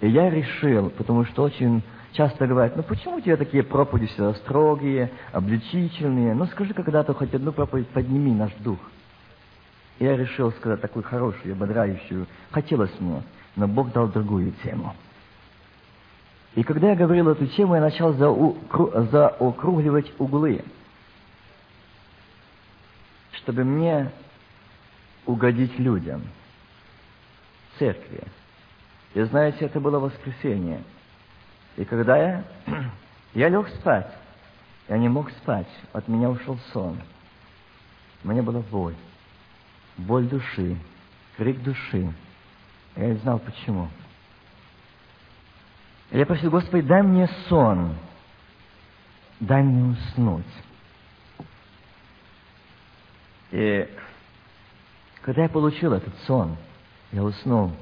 И 0.00 0.08
я 0.08 0.30
решил, 0.30 0.90
потому 0.90 1.24
что 1.24 1.42
очень 1.42 1.82
часто 2.12 2.46
говорят, 2.46 2.76
ну 2.76 2.82
почему 2.82 3.16
у 3.16 3.20
тебя 3.20 3.36
такие 3.36 3.62
проповеди 3.62 4.06
всегда 4.06 4.34
строгие, 4.34 5.10
обличительные? 5.32 6.34
Ну 6.34 6.46
скажи 6.46 6.74
когда-то 6.74 7.12
хоть 7.12 7.34
одну 7.34 7.52
проповедь, 7.52 7.88
подними 7.88 8.32
наш 8.32 8.52
дух. 8.60 8.78
И 9.98 10.04
я 10.04 10.16
решил 10.16 10.52
сказать 10.52 10.80
такую 10.80 11.02
хорошую, 11.02 11.52
ободряющую. 11.52 12.26
Хотелось 12.50 12.92
мне, 13.00 13.22
но 13.56 13.68
Бог 13.68 13.92
дал 13.92 14.08
другую 14.08 14.52
тему. 14.62 14.94
И 16.54 16.62
когда 16.62 16.90
я 16.90 16.96
говорил 16.96 17.28
эту 17.28 17.46
тему, 17.48 17.74
я 17.74 17.80
начал 17.80 18.12
заокругливать 18.14 20.12
углы 20.18 20.62
чтобы 23.42 23.64
мне 23.64 24.10
угодить 25.26 25.78
людям, 25.78 26.22
церкви. 27.78 28.22
И 29.14 29.22
знаете, 29.22 29.64
это 29.64 29.80
было 29.80 29.98
воскресенье. 29.98 30.82
И 31.76 31.84
когда 31.84 32.16
я, 32.16 32.44
я 33.34 33.48
лег 33.48 33.68
спать, 33.80 34.12
Я 34.88 34.98
не 34.98 35.08
мог 35.08 35.30
спать, 35.30 35.68
от 35.92 36.08
меня 36.08 36.28
ушел 36.30 36.58
сон. 36.72 36.98
Меня 38.24 38.42
была 38.42 38.60
боль, 38.60 38.96
боль 39.96 40.26
души, 40.26 40.76
крик 41.36 41.62
души. 41.62 42.12
Я 42.96 43.06
не 43.06 43.14
знал 43.18 43.38
почему. 43.38 43.88
Я 46.10 46.26
просил, 46.26 46.50
Господи, 46.50 46.84
дай 46.88 47.02
мне 47.02 47.28
сон, 47.48 47.94
дай 49.38 49.62
мне 49.62 49.92
уснуть. 49.92 50.44
И 53.50 53.88
когда 55.22 55.42
я 55.42 55.48
получил 55.48 55.92
этот 55.92 56.14
сон, 56.26 56.56
я 57.12 57.22
уснул. 57.22 57.72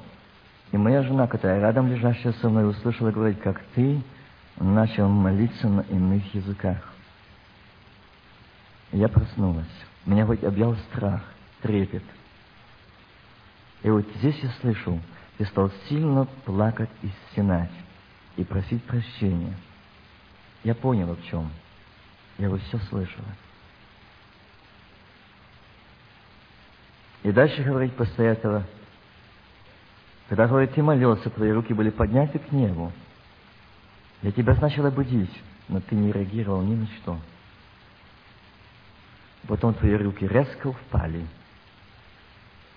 И 0.71 0.77
моя 0.77 1.03
жена, 1.03 1.27
которая 1.27 1.59
рядом 1.59 1.87
лежащая 1.87 2.33
со 2.33 2.49
мной, 2.49 2.69
услышала 2.69 3.11
говорить, 3.11 3.39
как 3.39 3.61
ты 3.75 4.01
начал 4.57 5.07
молиться 5.07 5.67
на 5.67 5.81
иных 5.81 6.33
языках. 6.33 6.77
И 8.91 8.97
я 8.97 9.07
проснулась. 9.07 9.67
Меня 10.05 10.25
хоть 10.25 10.43
объял 10.43 10.75
страх, 10.91 11.21
трепет. 11.61 12.03
И 13.83 13.89
вот 13.89 14.05
здесь 14.17 14.37
я 14.43 14.49
слышу, 14.61 14.99
ты 15.37 15.45
стал 15.45 15.71
сильно 15.87 16.25
плакать 16.45 16.89
и 17.01 17.09
стенать, 17.31 17.71
и 18.35 18.43
просить 18.43 18.83
прощения. 18.83 19.53
Я 20.63 20.75
понял, 20.75 21.15
в 21.15 21.23
чем. 21.25 21.49
Я 22.37 22.49
вот 22.49 22.61
все 22.63 22.77
слышала. 22.89 23.27
И 27.23 27.31
дальше 27.31 27.63
говорить 27.63 27.93
после 27.95 28.27
этого, 28.27 28.65
когда, 30.29 30.47
говорит, 30.47 30.73
ты 30.73 30.81
молился, 30.81 31.29
твои 31.29 31.51
руки 31.51 31.73
были 31.73 31.89
подняты 31.89 32.39
к 32.39 32.51
небу. 32.51 32.91
Я 34.21 34.31
тебя 34.31 34.55
сначала 34.55 34.89
будить, 34.89 35.31
но 35.67 35.81
ты 35.81 35.95
не 35.95 36.11
реагировал 36.11 36.61
ни 36.61 36.75
на 36.75 36.87
что. 36.87 37.19
Потом 39.47 39.73
твои 39.73 39.95
руки 39.95 40.27
резко 40.27 40.67
упали, 40.67 41.25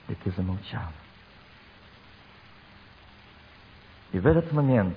и 0.09 0.15
ты 0.15 0.31
замолчал. 0.33 0.91
И 4.13 4.19
в 4.19 4.27
этот 4.27 4.51
момент 4.53 4.97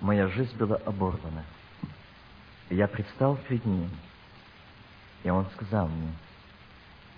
моя 0.00 0.28
жизнь 0.28 0.56
была 0.56 0.76
оборвана. 0.76 1.44
И 2.68 2.76
я 2.76 2.86
предстал 2.88 3.36
перед 3.48 3.64
ним, 3.64 3.90
и 5.24 5.30
он 5.30 5.46
сказал 5.54 5.88
мне, 5.88 6.12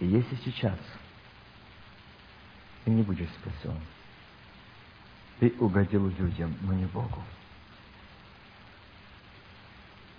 и 0.00 0.06
если 0.06 0.34
сейчас 0.36 0.78
ты 2.84 2.90
не 2.90 3.02
будешь 3.02 3.28
спасен, 3.40 3.76
ты 5.40 5.52
угодил 5.58 6.08
людям, 6.18 6.56
но 6.62 6.72
не 6.72 6.86
Богу. 6.86 7.22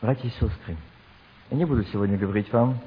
Братья 0.02 0.28
и 0.28 0.32
сестры, 0.32 0.76
я 1.50 1.58
не 1.58 1.66
буду 1.66 1.84
сегодня 1.86 2.18
говорить 2.18 2.52
вам 2.52 2.80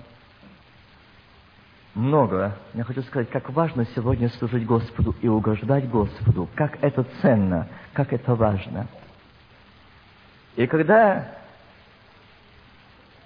много. 1.97 2.55
Я 2.75 2.85
хочу 2.85 3.03
сказать, 3.03 3.31
как 3.31 3.51
важно 3.51 3.87
сегодня 3.95 4.29
служить 4.29 4.67
Господу 4.67 5.15
и 5.23 5.29
угождать 5.29 5.89
Господу. 5.89 6.49
Как 6.55 6.79
это 6.83 7.07
ценно, 7.23 7.69
как 7.95 8.13
это 8.13 8.35
важно. 8.35 8.87
И 10.57 10.67
когда 10.67 11.27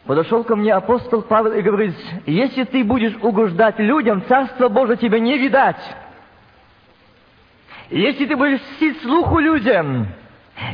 подошел 0.05 0.45
ко 0.45 0.57
мне 0.57 0.73
апостол 0.73 1.23
Павел 1.23 1.53
и 1.53 1.63
говорит, 1.63 1.97
если 2.27 2.65
ты 2.65 2.85
будешь 2.85 3.17
угождать 3.23 3.79
людям, 3.79 4.25
Царство 4.29 4.69
Божие 4.69 4.97
тебе 4.97 5.21
не 5.21 5.37
видать. 5.37 5.81
Если 7.90 8.26
ты 8.26 8.37
будешь 8.37 8.61
сить 8.79 9.03
слуху 9.03 9.38
людям, 9.40 10.07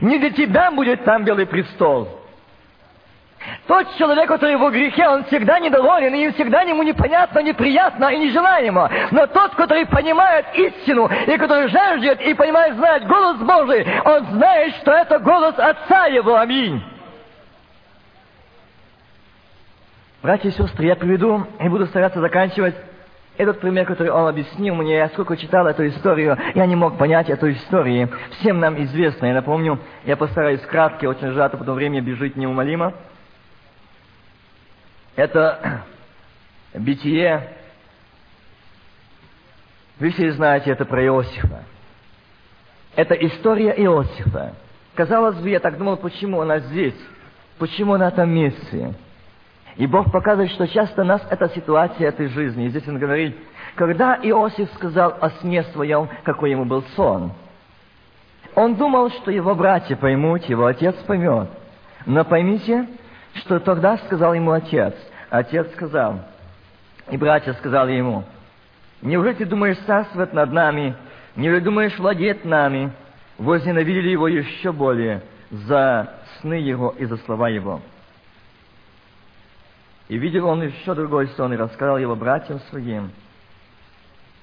не 0.03 0.19
для 0.19 0.31
тебя 0.31 0.71
будет 0.71 1.05
там 1.05 1.25
белый 1.25 1.47
престол. 1.47 2.09
Тот 3.67 3.97
человек, 3.97 4.29
который 4.29 4.57
во 4.57 4.71
грехе, 4.71 5.09
он 5.09 5.25
всегда 5.25 5.61
недоволен, 5.61 6.15
и 6.15 6.31
всегда 6.33 6.63
ему 6.63 6.83
непонятно, 6.83 7.39
неприятно 7.39 8.07
и 8.07 8.19
нежелаемо. 8.19 8.91
Но 9.13 9.27
тот, 9.29 9.55
который 9.55 9.87
понимает 9.87 10.47
истину, 10.55 11.09
и 11.09 11.37
который 11.37 11.69
жаждет 11.69 12.21
и 12.21 12.35
понимает, 12.35 12.75
знает 12.75 13.07
голос 13.07 13.39
Божий, 13.39 13.87
он 14.05 14.27
знает, 14.33 14.75
что 14.77 14.93
это 14.93 15.19
голос 15.21 15.55
Отца 15.59 16.07
Его. 16.07 16.37
Аминь. 16.37 16.83
Братья 20.23 20.49
и 20.49 20.53
сестры, 20.53 20.87
я 20.87 20.97
приведу 20.97 21.47
и 21.61 21.69
буду 21.69 21.87
стараться 21.87 22.21
заканчивать 22.21 22.75
этот 23.39 23.61
пример, 23.61 23.87
который 23.87 24.11
он 24.11 24.29
объяснил 24.29 24.75
мне, 24.75 24.97
я 24.97 25.09
сколько 25.11 25.37
читал 25.37 25.67
эту 25.67 25.87
историю, 25.89 26.37
я 26.55 26.67
не 26.67 26.77
мог 26.77 26.97
понять 26.97 27.29
эту 27.29 27.51
историю. 27.53 28.11
Всем 28.39 28.61
нам 28.61 28.83
известно, 28.83 29.27
я 29.27 29.35
напомню, 29.35 29.79
я 30.05 30.17
постараюсь 30.17 30.61
кратко, 30.63 31.07
очень 31.07 31.33
сжато, 31.33 31.57
потом 31.57 31.75
время 31.75 32.01
бежит 32.01 32.37
неумолимо. 32.37 32.95
Это 35.17 35.85
битие. 36.75 37.49
Вы 39.99 40.11
все 40.11 40.33
знаете 40.33 40.71
это 40.71 40.85
про 40.85 41.05
Иосифа. 41.05 41.65
Это 42.95 43.15
история 43.15 43.73
Иосифа. 43.73 44.55
Казалось 44.95 45.37
бы, 45.37 45.51
я 45.51 45.61
так 45.61 45.77
думал, 45.77 45.97
почему 45.99 46.41
она 46.41 46.59
здесь? 46.59 46.97
Почему 47.59 47.97
на 47.97 48.09
этом 48.09 48.31
месте? 48.31 48.95
И 49.77 49.87
Бог 49.87 50.11
показывает, 50.11 50.51
что 50.53 50.67
часто 50.67 51.05
нас 51.05 51.23
эта 51.31 51.49
ситуация 51.51 52.09
этой 52.09 52.29
жизни. 52.29 52.67
И 52.67 52.69
здесь 52.71 52.89
Он 52.89 52.99
говорит, 52.99 53.37
когда 53.75 54.19
Иосиф 54.23 54.71
сказал 54.75 55.17
о 55.21 55.31
сне 55.31 55.63
своем, 55.65 56.09
какой 56.25 56.51
ему 56.51 56.65
был 56.65 56.83
сон, 56.95 57.33
он 58.55 58.75
думал, 58.77 59.11
что 59.11 59.31
его 59.31 59.55
братья 59.55 59.97
поймут, 59.97 60.45
его 60.45 60.65
отец 60.65 60.95
поймет. 61.07 61.51
Но 62.07 62.25
поймите, 62.25 62.87
что 63.35 63.61
тогда 63.61 63.99
сказал 63.99 64.33
ему 64.33 64.53
отец. 64.53 64.95
Отец 65.29 65.71
сказал, 65.73 66.21
и 67.11 67.19
братья 67.19 67.53
сказали 67.55 67.93
ему, 67.93 68.25
«Неужели 69.03 69.35
ты 69.35 69.45
думаешь 69.45 69.77
царствовать 69.87 70.33
над 70.33 70.53
нами? 70.53 70.95
Неужели 71.35 71.61
думаешь 71.61 71.99
владеть 71.99 72.45
нами?» 72.45 72.93
Возненавидели 73.37 74.09
его 74.09 74.29
еще 74.29 74.73
более 74.73 75.21
за 75.51 76.15
сны 76.41 76.55
его 76.55 76.95
и 76.97 77.05
за 77.05 77.19
слова 77.19 77.51
его. 77.51 77.83
И 80.09 80.19
видел 80.19 80.47
он 80.47 80.63
еще 80.63 80.95
другой 80.95 81.29
сон, 81.37 81.53
и 81.53 81.57
рассказал 81.57 81.99
его 81.99 82.15
братьям 82.15 82.61
своим, 82.71 83.11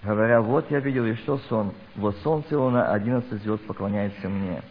говоря, 0.04 0.42
вот 0.42 0.70
я 0.70 0.80
видел 0.80 1.06
еще 1.06 1.38
сон, 1.50 1.74
вот 1.96 2.18
солнце 2.18 2.60
луна, 2.60 2.92
одиннадцать 2.92 3.42
звезд 3.44 3.66
поклоняется 3.66 4.28
мне. 4.28 4.62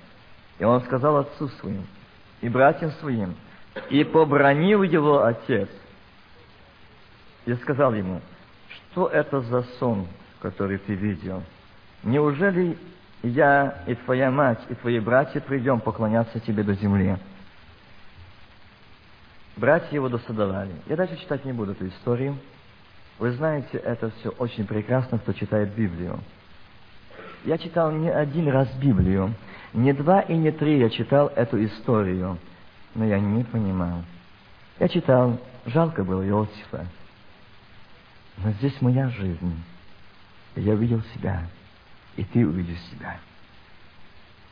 И 0.59 0.65
он 0.65 0.83
сказал 0.83 1.17
отцу 1.17 1.49
своим 1.61 1.85
и 2.43 2.49
братьям 2.49 2.91
своим, 3.01 3.35
и 3.89 4.05
побронил 4.05 4.83
его 4.83 5.25
отец. 5.25 5.69
И 7.47 7.55
сказал 7.55 7.95
ему, 7.95 8.21
что 8.69 9.09
это 9.09 9.41
за 9.41 9.63
сон, 9.79 10.07
который 10.41 10.79
ты 10.79 10.95
видел? 10.95 11.43
Неужели 12.03 12.77
я 13.23 13.83
и 13.87 13.95
твоя 13.95 14.31
мать, 14.31 14.61
и 14.69 14.75
твои 14.75 15.01
братья 15.01 15.41
придем 15.41 15.81
поклоняться 15.81 16.41
тебе 16.41 16.63
до 16.63 16.75
земли? 16.75 17.17
Братья 19.57 19.95
его 19.95 20.09
досадовали. 20.09 20.73
Я 20.87 20.97
дальше 20.97 21.17
читать 21.19 21.45
не 21.45 21.53
буду 21.53 21.73
эту 21.73 21.89
историю. 21.89 22.39
Вы 23.19 23.33
знаете, 23.33 23.79
это 23.79 24.11
все 24.19 24.31
очень 24.31 24.67
прекрасно, 24.67 25.19
кто 25.19 25.33
читает 25.33 25.75
Библию. 25.75 26.19
Я 27.45 27.59
читал 27.59 27.91
не 27.91 28.09
один 28.09 28.49
раз 28.49 28.73
Библию, 28.77 29.35
не 29.73 29.93
два 29.93 30.21
и 30.21 30.35
не 30.35 30.51
три 30.51 30.79
я 30.79 30.89
читал 30.91 31.29
эту 31.35 31.63
историю– 31.65 32.39
но 32.95 33.05
я 33.05 33.19
не 33.19 33.45
понимал. 33.45 34.03
Я 34.79 34.89
читал, 34.89 35.39
жалко 35.67 36.05
было 36.05 36.27
Иосифа. 36.27 36.87
Но 38.39 38.51
здесь 38.53 38.81
моя 38.81 39.09
жизнь. 39.11 39.63
я 40.57 40.73
увидел 40.75 41.03
себя, 41.15 41.47
и 42.17 42.25
ты 42.25 42.47
увидишь 42.47 42.81
себя. 42.91 43.19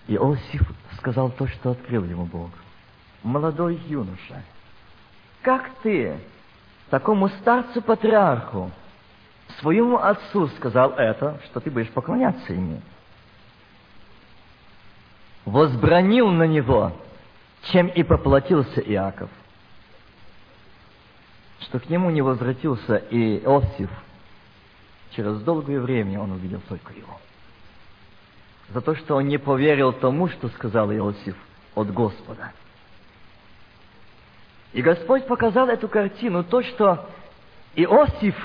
Иосиф 0.09 0.71
сказал 0.99 1.31
то, 1.31 1.47
что 1.47 1.73
открыл 1.73 2.05
ему 2.05 2.25
Бог. 2.25 2.51
Молодой 3.23 3.81
юноша, 3.87 4.43
как 5.43 5.71
ты, 5.83 6.19
такому 6.91 7.29
старцу-патриарху, 7.29 8.71
своему 9.61 9.99
отцу 9.99 10.49
сказал 10.49 10.93
это, 10.93 11.41
что 11.47 11.61
ты 11.61 11.71
будешь 11.71 11.91
поклоняться 11.91 12.53
ему? 12.53 12.81
Возбранил 15.45 16.31
на 16.31 16.47
него 16.47 16.93
чем 17.65 17.89
и 17.89 18.03
поплатился 18.03 18.81
Иаков, 18.81 19.31
что 21.61 21.79
к 21.79 21.89
нему 21.89 22.11
не 22.11 22.23
возвратился 22.23 22.97
и 22.97 23.39
Иосиф, 23.39 23.91
через 25.11 25.41
долгое 25.43 25.81
время 25.81 26.21
он 26.21 26.33
увидел 26.33 26.61
только 26.69 26.93
его. 26.93 27.21
За 28.71 28.81
то, 28.81 28.95
что 28.95 29.17
он 29.17 29.29
не 29.29 29.39
поверил 29.39 29.93
тому, 29.93 30.29
что 30.29 30.49
сказал 30.49 30.93
Иосиф 30.93 31.37
от 31.75 31.93
Господа. 31.93 32.53
И 34.73 34.83
Господь 34.83 35.27
показал 35.27 35.69
эту 35.69 35.89
картину, 35.89 36.45
то, 36.45 36.63
что 36.63 37.07
Иосиф, 37.75 38.37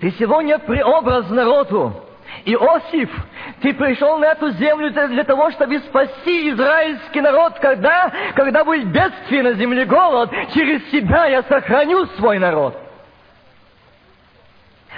ты 0.00 0.10
сегодня 0.12 0.58
преобраз 0.58 1.28
народу, 1.30 2.04
Иосиф, 2.44 3.10
ты 3.62 3.74
пришел 3.74 4.18
на 4.18 4.26
эту 4.26 4.50
землю 4.50 4.90
для 4.90 5.24
того, 5.24 5.50
чтобы 5.52 5.78
спасти 5.80 6.50
израильский 6.50 7.20
народ, 7.20 7.58
когда, 7.58 8.12
когда 8.34 8.64
будет 8.64 8.88
бедствие 8.88 9.42
на 9.42 9.54
земле, 9.54 9.84
голод, 9.86 10.30
через 10.54 10.88
себя 10.90 11.26
я 11.26 11.42
сохраню 11.44 12.06
свой 12.18 12.38
народ. 12.38 12.78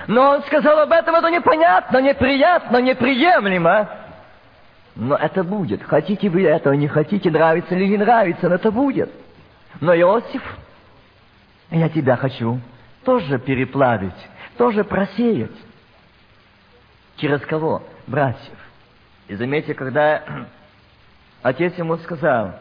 Но 0.07 0.31
он 0.31 0.43
сказал 0.43 0.79
об 0.81 0.93
этом, 0.93 1.15
это 1.15 1.31
непонятно, 1.31 1.99
неприятно, 1.99 2.79
неприемлемо. 2.79 3.89
Но 4.97 5.17
это 5.17 5.45
будет. 5.45 5.83
Хотите 5.83 6.29
вы 6.29 6.45
этого, 6.45 6.73
не 6.75 6.89
хотите, 6.89 7.31
нравится 7.31 7.75
или 7.75 7.87
не 7.87 7.99
нравится, 7.99 8.49
но 8.49 8.57
это 8.57 8.71
будет. 8.71 9.11
Но 9.81 9.95
Иосиф, 9.95 10.43
я 11.71 11.89
тебя 11.89 12.17
хочу 12.17 12.61
тоже 13.05 13.39
переплавить, 13.39 14.29
тоже 14.57 14.85
просеять. 14.85 15.57
Через 17.17 17.41
кого? 17.43 17.83
Братьев. 18.07 18.59
И 19.29 19.35
заметьте, 19.35 19.75
когда 19.75 20.23
отец 21.43 21.77
ему 21.79 21.97
сказал, 21.99 22.55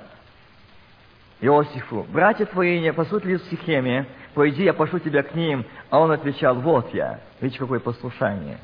Иосифу, 1.40 2.06
братья 2.10 2.46
твои 2.46 2.80
не 2.80 2.92
пасут 2.92 3.24
ли 3.26 3.36
в 3.36 3.44
Сихеме, 3.44 4.08
пойди, 4.34 4.64
я 4.64 4.74
пошлю 4.74 5.00
тебя 5.00 5.24
к 5.24 5.36
ним. 5.36 5.66
А 5.90 6.00
он 6.00 6.12
отвечал, 6.12 6.56
вот 6.56 6.94
я. 6.94 7.20
Видите, 7.40 7.60
какое 7.60 7.80
послушание. 7.80 8.58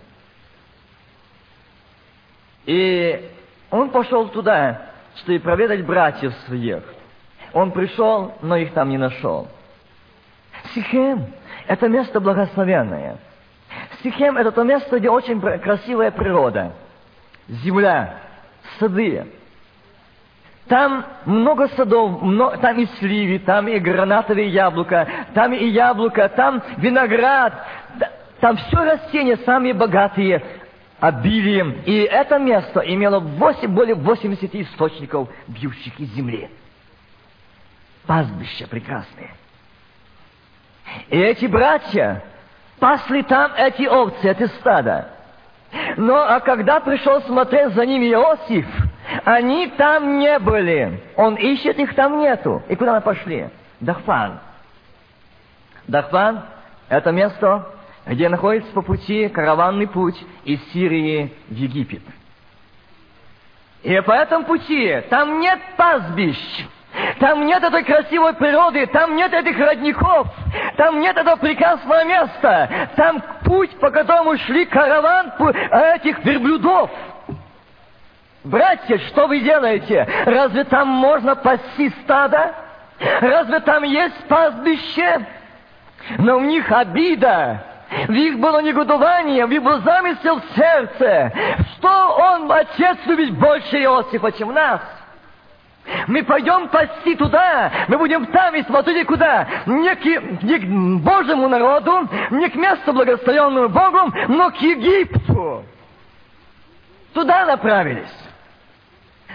И 2.65 3.29
он 3.69 3.89
пошел 3.89 4.29
туда, 4.29 4.89
чтобы 5.17 5.39
проведать 5.39 5.85
братьев 5.85 6.33
своих. 6.45 6.83
Он 7.53 7.71
пришел, 7.71 8.33
но 8.41 8.57
их 8.57 8.73
там 8.73 8.89
не 8.89 8.97
нашел. 8.97 9.47
Сихем– 10.73 11.27
это 11.67 11.87
место 11.87 12.19
благословенное– 12.19 13.17
Сихем– 14.01 14.37
это 14.37 14.51
то 14.51 14.63
место, 14.63 14.99
где 14.99 15.09
очень 15.09 15.39
красивая 15.39 16.11
природа. 16.11 16.73
Земля, 17.47 18.15
сады. 18.79 19.27
Там 20.67 21.05
много 21.25 21.67
садов, 21.69 22.21
много, 22.21 22.57
там 22.57 22.79
и 22.79 22.85
сливи, 22.99 23.37
там 23.39 23.67
и 23.67 23.79
гранатовые 23.79 24.47
яблока, 24.47 25.07
там 25.33 25.53
и 25.53 25.65
яблоко, 25.67 26.29
там 26.29 26.61
виноград. 26.77 27.53
Там 28.39 28.57
все 28.57 28.83
растения 28.83 29.37
самые 29.37 29.73
богатые 29.73 30.43
обилием. 30.99 31.75
И 31.85 31.99
это 31.99 32.39
место 32.39 32.81
имело 32.81 33.19
8, 33.19 33.67
более 33.69 33.95
80 33.95 34.55
источников, 34.55 35.29
бьющих 35.47 35.97
из 35.99 36.09
земли. 36.13 36.49
Пастбища 38.05 38.67
прекрасные. 38.67 39.31
И 41.09 41.17
эти 41.17 41.45
братья, 41.45 42.23
пасли 42.79 43.23
там 43.23 43.53
эти 43.55 43.83
овцы, 43.83 44.29
эти 44.29 44.47
стада. 44.59 45.09
Но 45.97 46.17
а 46.17 46.39
когда 46.39 46.79
пришел 46.79 47.21
смотреть 47.21 47.73
за 47.73 47.85
ними 47.85 48.11
Иосиф, 48.11 48.67
они 49.25 49.67
там 49.69 50.19
не 50.19 50.37
были. 50.39 51.01
Он 51.15 51.35
ищет, 51.35 51.79
их 51.79 51.95
там 51.95 52.19
нету. 52.19 52.61
И 52.69 52.75
куда 52.75 52.95
мы 52.95 53.01
пошли? 53.01 53.49
Дахфан. 53.79 54.39
Дахфан– 55.87 56.43
это 56.89 57.11
место, 57.11 57.67
где 58.05 58.29
находится 58.29 58.71
по 58.73 58.81
пути 58.81 59.29
караванный 59.29 59.87
путь 59.87 60.21
из 60.43 60.61
Сирии 60.71 61.33
в 61.47 61.53
Египет. 61.53 62.03
И 63.81 63.99
по 64.01 64.11
этому 64.11 64.45
пути 64.45 65.01
там 65.09 65.39
нет 65.39 65.59
пастбищ, 65.75 66.37
там 67.19 67.45
нет 67.45 67.63
этой 67.63 67.83
красивой 67.83 68.33
природы, 68.33 68.85
там 68.87 69.15
нет 69.15 69.33
этих 69.33 69.57
родников, 69.57 70.27
там 70.77 70.99
нет 70.99 71.17
этого 71.17 71.37
прекрасного 71.37 72.03
места. 72.03 72.89
Там 72.95 73.21
путь, 73.43 73.71
по 73.79 73.89
которому 73.89 74.37
шли 74.37 74.65
караван 74.65 75.33
этих 75.95 76.23
верблюдов. 76.23 76.91
Братья, 78.43 78.97
что 79.09 79.27
вы 79.27 79.39
делаете? 79.39 80.07
Разве 80.25 80.65
там 80.65 80.87
можно 80.87 81.35
пасти 81.35 81.89
стадо? 82.03 82.53
Разве 83.21 83.59
там 83.61 83.83
есть 83.83 84.27
пастбище? 84.27 85.25
Но 86.17 86.37
у 86.37 86.41
них 86.41 86.69
обида. 86.69 87.63
В 88.07 88.11
них 88.11 88.39
было 88.39 88.61
негодование, 88.61 89.45
в 89.45 89.49
них 89.49 89.63
был 89.63 89.79
замысел 89.81 90.41
в 90.41 90.55
сердце. 90.55 91.31
Что 91.77 92.15
он, 92.15 92.51
отец, 92.51 92.97
любит 93.05 93.37
больше 93.37 93.77
Иосифа, 93.77 94.31
чем 94.31 94.53
нас? 94.53 94.81
Мы 96.07 96.23
пойдем 96.23 96.69
пасти 96.69 97.15
туда, 97.15 97.71
мы 97.87 97.97
будем 97.97 98.25
там 98.27 98.55
и 98.55 98.63
смотрите 98.63 99.05
куда. 99.05 99.47
Не 99.65 99.95
к, 99.95 100.05
не 100.43 100.57
к 100.59 101.03
Божьему 101.03 101.47
народу, 101.49 102.07
не 102.31 102.49
к 102.49 102.55
месту 102.55 102.93
благословенному 102.93 103.69
Богу, 103.69 104.13
но 104.29 104.51
к 104.51 104.55
Египту. 104.57 105.63
Туда 107.13 107.45
направились. 107.45 108.11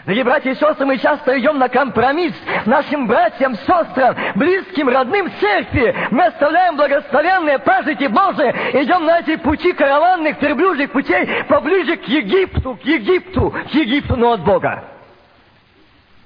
Дорогие 0.04 0.24
братья 0.24 0.50
и 0.50 0.54
сестры, 0.54 0.86
мы 0.86 0.96
часто 0.96 1.38
идем 1.38 1.58
на 1.58 1.68
компромисс 1.68 2.34
нашим 2.64 3.06
братьям, 3.06 3.54
сестрам, 3.56 4.16
близким, 4.36 4.88
родным 4.88 5.30
церкви. 5.38 5.94
Мы 6.10 6.24
оставляем 6.24 6.76
благословенные 6.76 7.58
пажити 7.58 8.06
Божии, 8.06 8.82
идем 8.82 9.04
на 9.04 9.18
эти 9.18 9.36
пути 9.36 9.72
караванных, 9.72 10.40
верблюжьих 10.40 10.92
путей 10.92 11.44
поближе 11.46 11.96
к 11.96 12.04
Египту, 12.04 12.78
к 12.82 12.86
Египту, 12.86 13.50
к 13.50 13.74
Египту, 13.74 14.16
но 14.16 14.32
от 14.32 14.44
Бога 14.44 14.97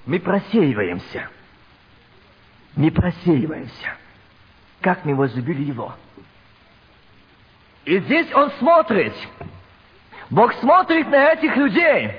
мы 0.06 0.18
просеиваемся. 0.20 1.28
Мы 2.74 2.90
просеиваемся. 2.90 3.96
Как 4.80 5.04
мы 5.04 5.14
возлюбили 5.14 5.62
Его. 5.62 5.94
И 7.84 7.98
здесь 8.00 8.32
Он 8.34 8.50
смотрит. 8.52 9.14
Бог 10.30 10.54
смотрит 10.54 11.08
на 11.08 11.32
этих 11.32 11.54
людей. 11.56 12.10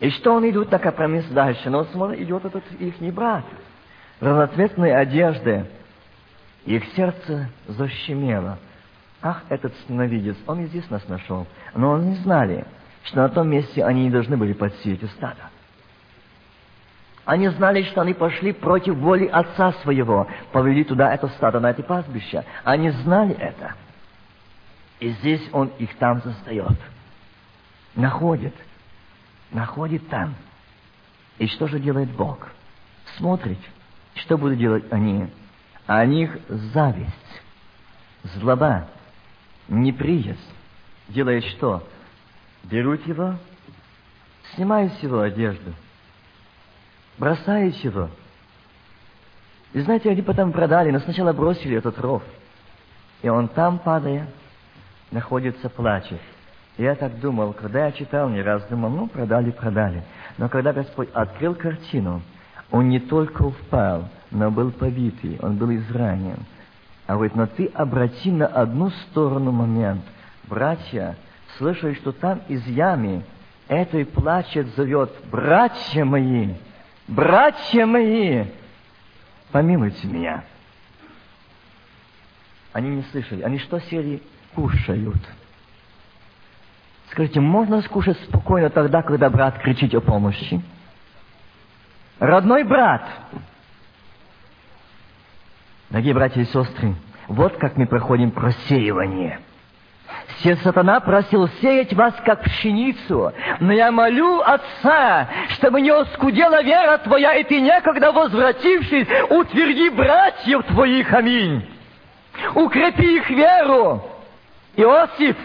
И 0.00 0.10
что 0.10 0.32
он 0.32 0.48
идет 0.50 0.72
на 0.72 0.80
компромисс 0.80 1.26
дальше? 1.26 1.70
Но 1.70 1.80
он 1.80 1.86
смотрит, 1.86 2.20
идет 2.20 2.44
этот 2.44 2.64
их 2.80 3.00
не 3.00 3.12
брат. 3.12 3.44
Разноцветные 4.18 4.96
одежды. 4.96 5.64
Их 6.64 6.84
сердце 6.96 7.48
защемело. 7.68 8.58
Ах, 9.22 9.44
этот 9.48 9.72
сновидец, 9.86 10.36
он 10.48 10.64
и 10.64 10.66
здесь 10.66 10.90
нас 10.90 11.06
нашел. 11.06 11.46
Но 11.76 11.94
они 11.94 12.16
знали, 12.16 12.64
что 13.04 13.18
на 13.18 13.28
том 13.28 13.48
месте 13.48 13.84
они 13.84 14.02
не 14.02 14.10
должны 14.10 14.36
были 14.36 14.52
подсеять 14.52 15.08
стадо. 15.12 15.51
Они 17.24 17.48
знали, 17.48 17.84
что 17.84 18.00
они 18.00 18.14
пошли 18.14 18.52
против 18.52 18.96
воли 18.96 19.26
отца 19.26 19.72
своего, 19.82 20.26
повели 20.50 20.82
туда 20.82 21.14
это 21.14 21.28
стадо, 21.28 21.60
на 21.60 21.70
это 21.70 21.82
пастбище. 21.82 22.44
Они 22.64 22.90
знали 22.90 23.34
это. 23.36 23.74
И 24.98 25.10
здесь 25.10 25.48
он 25.52 25.68
их 25.78 25.94
там 25.96 26.20
застает. 26.22 26.76
Находит. 27.94 28.54
Находит 29.52 30.08
там. 30.08 30.34
И 31.38 31.46
что 31.46 31.68
же 31.68 31.78
делает 31.78 32.10
Бог? 32.10 32.48
Смотрит, 33.16 33.58
что 34.14 34.36
будут 34.36 34.58
делать 34.58 34.84
они. 34.90 35.28
А 35.86 35.98
о 35.98 36.06
них 36.06 36.36
зависть, 36.48 37.42
злоба, 38.24 38.88
неприязнь. 39.68 40.38
Делает 41.08 41.44
что? 41.44 41.86
Берут 42.64 43.06
его, 43.06 43.36
снимают 44.54 44.92
с 44.94 45.02
его 45.02 45.20
одежду– 45.20 45.72
бросает 47.22 47.76
его. 47.76 48.10
И 49.74 49.80
знаете, 49.80 50.10
они 50.10 50.22
потом 50.22 50.50
продали, 50.50 50.90
но 50.90 50.98
сначала 50.98 51.32
бросили 51.32 51.76
этот 51.76 51.96
ров. 52.00 52.20
И 53.22 53.28
он 53.28 53.46
там, 53.46 53.78
падая, 53.78 54.26
находится, 55.12 55.68
плачет. 55.68 56.20
Я 56.78 56.96
так 56.96 57.20
думал, 57.20 57.52
когда 57.52 57.86
я 57.86 57.92
читал 57.92 58.28
не 58.28 58.42
раз, 58.42 58.64
думал, 58.64 58.90
ну, 58.90 59.06
продали, 59.06 59.52
продали. 59.52 60.02
Но 60.36 60.48
когда 60.48 60.72
Господь 60.72 61.10
открыл 61.14 61.54
картину, 61.54 62.22
он 62.72 62.88
не 62.88 62.98
только 62.98 63.42
упал, 63.42 64.08
но 64.32 64.50
был 64.50 64.72
побитый, 64.72 65.38
он 65.42 65.58
был 65.58 65.72
изранен. 65.76 66.38
А 67.06 67.14
говорит, 67.14 67.36
но 67.36 67.46
ты 67.46 67.66
обрати 67.66 68.32
на 68.32 68.48
одну 68.48 68.90
сторону 68.90 69.52
момент. 69.52 70.02
Братья, 70.48 71.16
слышали, 71.56 71.94
что 71.94 72.10
там 72.10 72.40
из 72.48 72.66
ямы 72.66 73.22
этой 73.68 74.06
плачет, 74.06 74.74
зовет, 74.74 75.12
братья 75.30 76.04
мои, 76.04 76.54
братья 77.08 77.86
мои, 77.86 78.44
помилуйте 79.50 80.06
меня. 80.06 80.44
Они 82.72 82.88
не 82.88 83.02
слышали. 83.04 83.42
Они 83.42 83.58
что 83.58 83.80
сели? 83.80 84.22
Кушают. 84.54 85.20
Скажите, 87.10 87.40
можно 87.40 87.82
скушать 87.82 88.18
спокойно 88.20 88.70
тогда, 88.70 89.02
когда 89.02 89.28
брат 89.28 89.58
кричит 89.58 89.94
о 89.94 90.00
помощи? 90.00 90.62
Родной 92.18 92.64
брат. 92.64 93.06
Дорогие 95.90 96.14
братья 96.14 96.40
и 96.40 96.46
сестры, 96.46 96.94
вот 97.28 97.58
как 97.58 97.76
мы 97.76 97.86
проходим 97.86 98.30
просеивание– 98.30 99.40
все 100.38 100.56
сатана 100.56 101.00
просил 101.00 101.48
сеять 101.60 101.92
вас, 101.92 102.14
как 102.24 102.42
пшеницу. 102.42 103.32
Но 103.60 103.72
я 103.72 103.90
молю 103.90 104.40
Отца, 104.40 105.28
чтобы 105.50 105.80
не 105.80 105.90
оскудела 105.90 106.62
вера 106.62 106.98
твоя, 106.98 107.34
и 107.34 107.44
ты 107.44 107.60
некогда 107.60 108.12
возвратившись, 108.12 109.08
утверди 109.30 109.90
братьев 109.90 110.64
твоих. 110.66 111.12
Аминь. 111.12 111.66
Укрепи 112.54 113.16
их 113.16 113.30
веру. 113.30 114.02
Иосиф, 114.76 115.36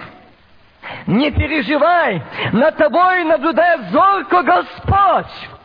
Не 1.05 1.31
переживай, 1.31 2.21
над 2.53 2.77
тобой 2.77 3.25
наблюдает 3.25 3.89
зорко 3.91 4.41
Господь. 4.41 5.56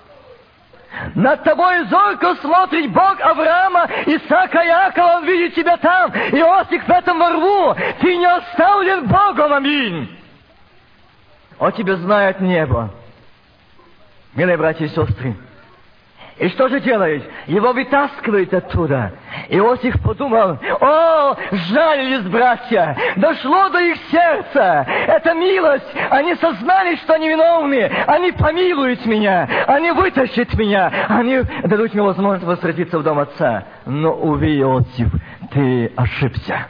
Над 1.14 1.42
тобой 1.42 1.85
зорко 1.87 2.35
смотрит 2.37 2.92
Бог 2.92 3.20
Авраама, 3.20 3.88
Исаака, 4.07 4.59
Иакова, 4.59 5.16
Он 5.18 5.24
видит 5.24 5.55
тебя 5.55 5.76
там. 5.78 6.11
Иосиф 6.11 6.87
в 6.87 6.90
этом 6.90 7.22
рву. 7.22 7.74
Ты 8.00 8.16
не 8.16 8.26
оставлен 8.26 9.07
Богом, 9.07 9.52
аминь. 9.52 10.18
О 11.59 11.70
тебе 11.70 11.96
знает 11.96 12.40
небо. 12.40 12.90
Милые 14.35 14.57
братья 14.57 14.85
и 14.85 14.88
сестры, 14.88 15.37
и 16.42 16.48
что 16.48 16.66
же 16.66 16.81
делает? 16.81 17.22
Его 17.46 17.72
вытаскивает 17.72 18.52
оттуда. 18.52 19.12
Иосиф 19.48 20.02
подумал, 20.02 20.59
о, 20.81 21.37
жалились 21.52 22.24
братья, 22.24 22.96
дошло 23.14 23.68
до 23.68 23.78
их 23.78 23.96
сердца. 24.11 24.85
Это 25.07 25.35
милость. 25.35 25.87
Они 26.11 26.35
сознали, 26.35 26.96
что 26.96 27.14
они 27.14 27.28
виновны. 27.28 27.85
Они 28.09 28.33
помилуют 28.33 29.07
меня. 29.07 29.48
Они 29.68 29.92
вытащат 29.92 30.52
меня. 30.55 30.90
Они 31.09 31.42
дадут 31.62 31.94
мне 31.94 32.02
возможность 32.02 32.44
возвратиться 32.44 32.98
в 32.98 33.05
дом 33.05 33.20
отца. 33.20 33.62
Но, 33.87 34.12
увы, 34.12 34.59
Иосиф, 34.59 35.12
ты 35.52 35.92
ошибся. 35.94 36.66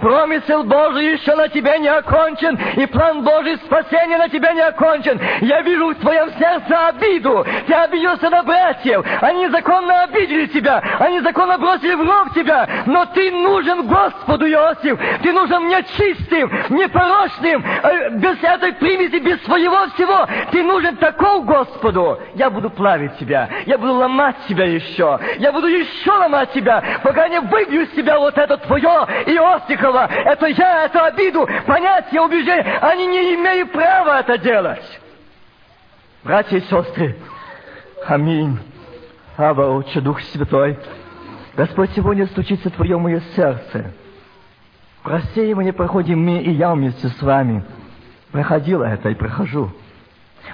Промысел 0.00 0.64
Божий 0.64 1.12
еще 1.12 1.34
на 1.34 1.48
тебе 1.48 1.78
не 1.78 1.88
окончен, 1.88 2.58
и 2.76 2.86
план 2.86 3.22
Божий 3.22 3.56
спасения 3.58 4.18
на 4.18 4.28
тебя 4.28 4.52
не 4.52 4.60
окончен. 4.60 5.20
Я 5.42 5.62
вижу 5.62 5.88
в 5.88 5.94
твоем 5.96 6.30
сердце 6.38 6.88
обиду. 6.88 7.44
Ты 7.66 7.74
обиделся 7.74 8.30
на 8.30 8.42
братьев. 8.42 9.04
Они 9.20 9.48
законно 9.48 10.02
обидели 10.04 10.46
тебя. 10.46 10.82
Они 10.98 11.20
законно 11.20 11.58
бросили 11.58 11.94
в 11.94 12.00
рог 12.00 12.34
тебя. 12.34 12.66
Но 12.86 13.04
ты 13.06 13.30
нужен 13.30 13.86
Господу, 13.86 14.46
Иосиф. 14.46 14.98
Ты 15.22 15.32
нужен 15.32 15.64
мне 15.64 15.82
чистым, 15.96 16.50
непорочным, 16.70 17.64
э, 17.64 18.10
без 18.16 18.42
этой 18.42 18.72
примеси, 18.74 19.18
без 19.18 19.42
своего 19.44 19.86
всего. 19.94 20.26
Ты 20.50 20.62
нужен 20.62 20.96
таков 20.96 21.44
Господу. 21.44 22.18
Я 22.34 22.50
буду 22.50 22.70
плавить 22.70 23.18
тебя. 23.18 23.48
Я 23.66 23.78
буду 23.78 23.94
ломать 23.94 24.36
тебя 24.48 24.64
еще. 24.64 25.18
Я 25.38 25.52
буду 25.52 25.66
еще 25.66 26.10
ломать 26.10 26.52
тебя, 26.52 26.82
пока 27.02 27.28
не 27.28 27.40
выбью 27.40 27.82
из 27.82 27.90
тебя 27.90 28.18
вот 28.18 28.36
это 28.38 28.56
твое 28.56 29.06
Иосиф 29.26 29.59
Костикова, 29.60 30.06
это 30.06 30.46
я, 30.46 30.84
это 30.84 31.06
обиду, 31.06 31.48
понятия, 31.66 32.20
убеждения, 32.20 32.78
они 32.80 33.06
не 33.06 33.34
имеют 33.34 33.72
права 33.72 34.20
это 34.20 34.38
делать. 34.38 35.00
Братья 36.22 36.58
и 36.58 36.60
сестры, 36.60 37.16
аминь. 38.06 38.58
Ава, 39.36 39.70
Отче, 39.70 40.00
Дух 40.00 40.20
Святой, 40.20 40.78
Господь 41.56 41.90
сегодня 41.92 42.26
стучится 42.26 42.68
в 42.68 42.72
Твое 42.72 42.98
мое 42.98 43.20
сердце. 43.34 43.92
В 45.02 45.08
рассеивании 45.08 45.70
проходим 45.70 46.22
мы, 46.22 46.40
и 46.40 46.50
я 46.50 46.74
вместе 46.74 47.08
с 47.08 47.22
вами. 47.22 47.64
Проходил 48.32 48.82
это 48.82 49.08
и 49.08 49.14
прохожу. 49.14 49.72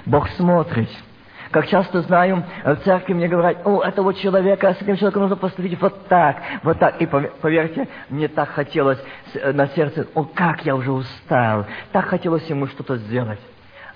Бог 0.05 0.29
смотрит. 0.29 0.89
Как 1.51 1.67
часто 1.67 2.01
знаю, 2.01 2.43
в 2.63 2.75
церкви 2.77 3.13
мне 3.13 3.27
говорят, 3.27 3.65
о, 3.65 3.81
этого 3.81 4.13
человека, 4.13 4.73
с 4.73 4.81
этим 4.81 4.97
человеком 4.97 5.23
нужно 5.23 5.37
поступить 5.37 5.79
вот 5.79 6.07
так, 6.07 6.37
вот 6.63 6.77
так. 6.79 7.01
И 7.01 7.05
поверьте, 7.05 7.87
мне 8.09 8.27
так 8.27 8.49
хотелось 8.49 8.99
э, 9.33 9.51
на 9.53 9.67
сердце, 9.67 10.07
о, 10.13 10.23
как 10.23 10.65
я 10.65 10.75
уже 10.75 10.91
устал, 10.91 11.65
так 11.91 12.05
хотелось 12.05 12.45
ему 12.47 12.67
что-то 12.67 12.97
сделать. 12.97 13.39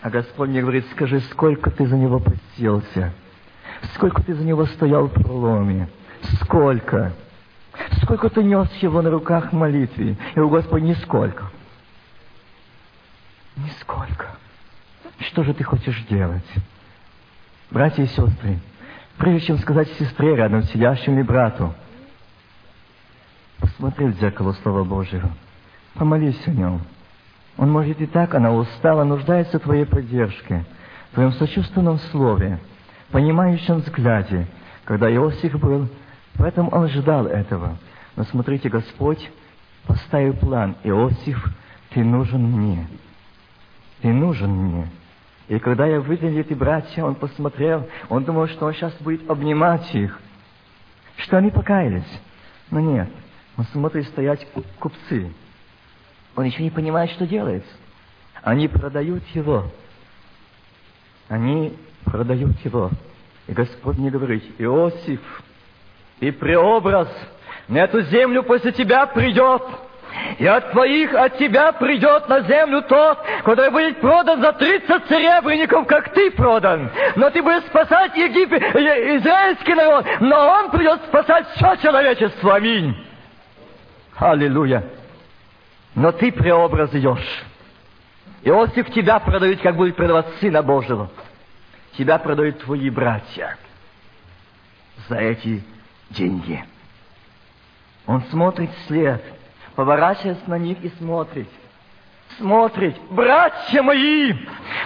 А 0.02 0.10
Господь 0.10 0.50
мне 0.50 0.62
говорит, 0.62 0.86
скажи, 0.92 1.20
сколько 1.32 1.70
ты 1.72 1.86
за 1.86 1.98
него 1.98 2.20
постился, 2.20 3.14
сколько 3.96 4.24
ты 4.24 4.34
за 4.34 4.44
него 4.44 4.66
стоял 4.66 5.08
в 5.08 5.14
проломе, 5.14 5.90
сколько, 6.42 7.12
сколько 8.02 8.30
ты 8.30 8.44
нес 8.44 8.72
его 8.82 9.02
на 9.02 9.12
руках 9.12 9.52
в 9.52 9.56
молитве. 9.56 10.16
И 10.36 10.40
у 10.40 10.50
Господа 10.50 10.82
нисколько. 10.82 11.46
Нисколько. 13.58 14.28
Что 15.20 15.44
же 15.44 15.54
ты 15.54 15.64
хочешь 15.64 16.02
делать? 16.10 16.46
Братья 17.72 18.04
и 18.04 18.08
сестры, 18.08 18.60
прежде 19.18 19.48
чем 19.48 19.58
сказать 19.60 19.88
сестре 19.94 20.36
рядом 20.36 20.64
сидящему 20.64 21.16
или 21.16 21.24
брату, 21.24 21.74
посмотри 23.60 24.08
в 24.08 24.20
зеркало 24.20 24.52
Слова 24.62 24.84
Божьего, 24.84 25.32
помолись 25.94 26.46
о 26.48 26.52
нем. 26.52 26.82
Он 27.58 27.72
может 27.72 28.02
и 28.02 28.08
так, 28.08 28.36
она 28.36 28.52
устала, 28.52 29.06
нуждается 29.06 29.58
в 29.58 29.64
твоей 29.64 29.86
поддержке, 29.86 30.66
в 31.12 31.14
твоем 31.16 31.32
сочувственном 31.32 31.98
слове, 32.12 32.60
понимающем 33.12 33.78
взгляде. 33.78 34.48
Когда 34.84 35.10
Иосиф 35.10 35.58
был, 35.58 35.88
поэтому 36.38 36.72
он 36.72 36.90
ждал 36.90 37.26
этого. 37.26 37.78
Но 38.18 38.26
смотрите, 38.26 38.68
Господь 38.68 39.32
поставил 39.88 40.34
план. 40.34 40.76
Иосиф, 40.84 41.42
ты 41.92 42.04
нужен 42.04 42.44
мне. 42.44 42.86
Ты 44.02 44.12
нужен 44.12 44.52
мне. 44.52 44.88
И 45.52 45.60
когда 45.60 45.86
я 45.86 46.00
выделил 46.00 46.40
эти 46.40 46.54
братья, 46.54 47.04
он 47.04 47.16
посмотрел, 47.16 47.86
он 48.08 48.24
думал, 48.24 48.48
что 48.48 48.68
он 48.68 48.74
сейчас 48.74 48.94
будет 49.02 49.30
обнимать 49.30 49.94
их, 49.94 50.18
что 51.18 51.36
они 51.40 51.52
покаялись. 51.52 52.08
Но 52.70 52.80
нет, 52.80 53.10
он 53.58 53.66
смотрит 53.66 54.08
стоять 54.08 54.48
купцы. 54.80 55.30
Он 56.38 56.46
еще 56.46 56.64
не 56.64 56.70
понимает, 56.70 57.12
что 57.12 57.28
делает. 57.28 57.66
Они 58.42 58.70
продают 58.70 59.28
его. 59.34 59.66
Они 61.28 61.78
продают 62.06 62.58
его. 62.64 62.90
И 63.48 63.52
Господь 63.52 63.98
мне 63.98 64.10
говорит, 64.10 64.46
Иосиф, 64.58 65.44
и 66.22 66.32
преобраз 66.32 67.10
на 67.68 67.80
эту 67.80 68.04
землю 68.04 68.44
после 68.44 68.72
тебя 68.72 69.06
придет. 69.06 69.64
И 70.38 70.46
от 70.46 70.72
твоих, 70.72 71.14
от 71.14 71.38
тебя 71.38 71.72
придет 71.72 72.28
на 72.28 72.42
землю 72.42 72.82
тот, 72.84 73.20
который 73.44 73.70
будет 73.70 74.02
продан 74.02 74.42
за 74.42 74.54
тридцать 74.54 75.08
серебряников, 75.08 75.88
как 75.88 76.14
ты 76.14 76.32
продан. 76.32 76.92
Но 77.16 77.30
ты 77.30 77.42
будешь 77.42 77.64
спасать 77.66 78.16
Египет, 78.16 78.62
э, 78.62 79.18
израильский 79.18 79.74
народ, 79.74 80.06
но 80.20 80.48
он 80.48 80.72
придет 80.72 81.02
спасать 81.08 81.48
все 81.56 81.76
человечество. 81.78 82.56
Аминь. 82.56 82.96
Аллилуйя. 84.18 84.84
Но 85.96 86.12
ты 86.12 86.32
преобраз 86.32 86.94
идешь. 86.94 87.44
Иосиф 88.44 88.92
тебя 88.92 89.20
продают, 89.20 89.62
как 89.62 89.76
будет 89.76 89.96
продавать 89.96 90.26
Сына 90.40 90.62
Божьего. 90.62 91.10
Тебя 91.98 92.18
продают 92.18 92.60
твои 92.60 92.90
братья 92.90 93.58
за 95.08 95.18
эти 95.18 95.64
деньги. 96.10 96.64
Он 98.08 98.24
смотрит 98.32 98.72
вслед– 98.86 99.22
поворачивается 99.76 100.50
на 100.50 100.58
них 100.58 100.84
и 100.84 100.90
смотрит. 100.98 101.50
Смотрит. 102.38 102.98
Братья 103.10 103.82
мои! 103.82 104.34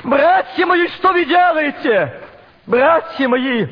Братья 0.04 0.66
мои, 0.66 0.88
что 0.90 1.14
вы 1.14 1.26
делаете? 1.26 2.22
Братья 2.66 3.28
мои! 3.28 3.68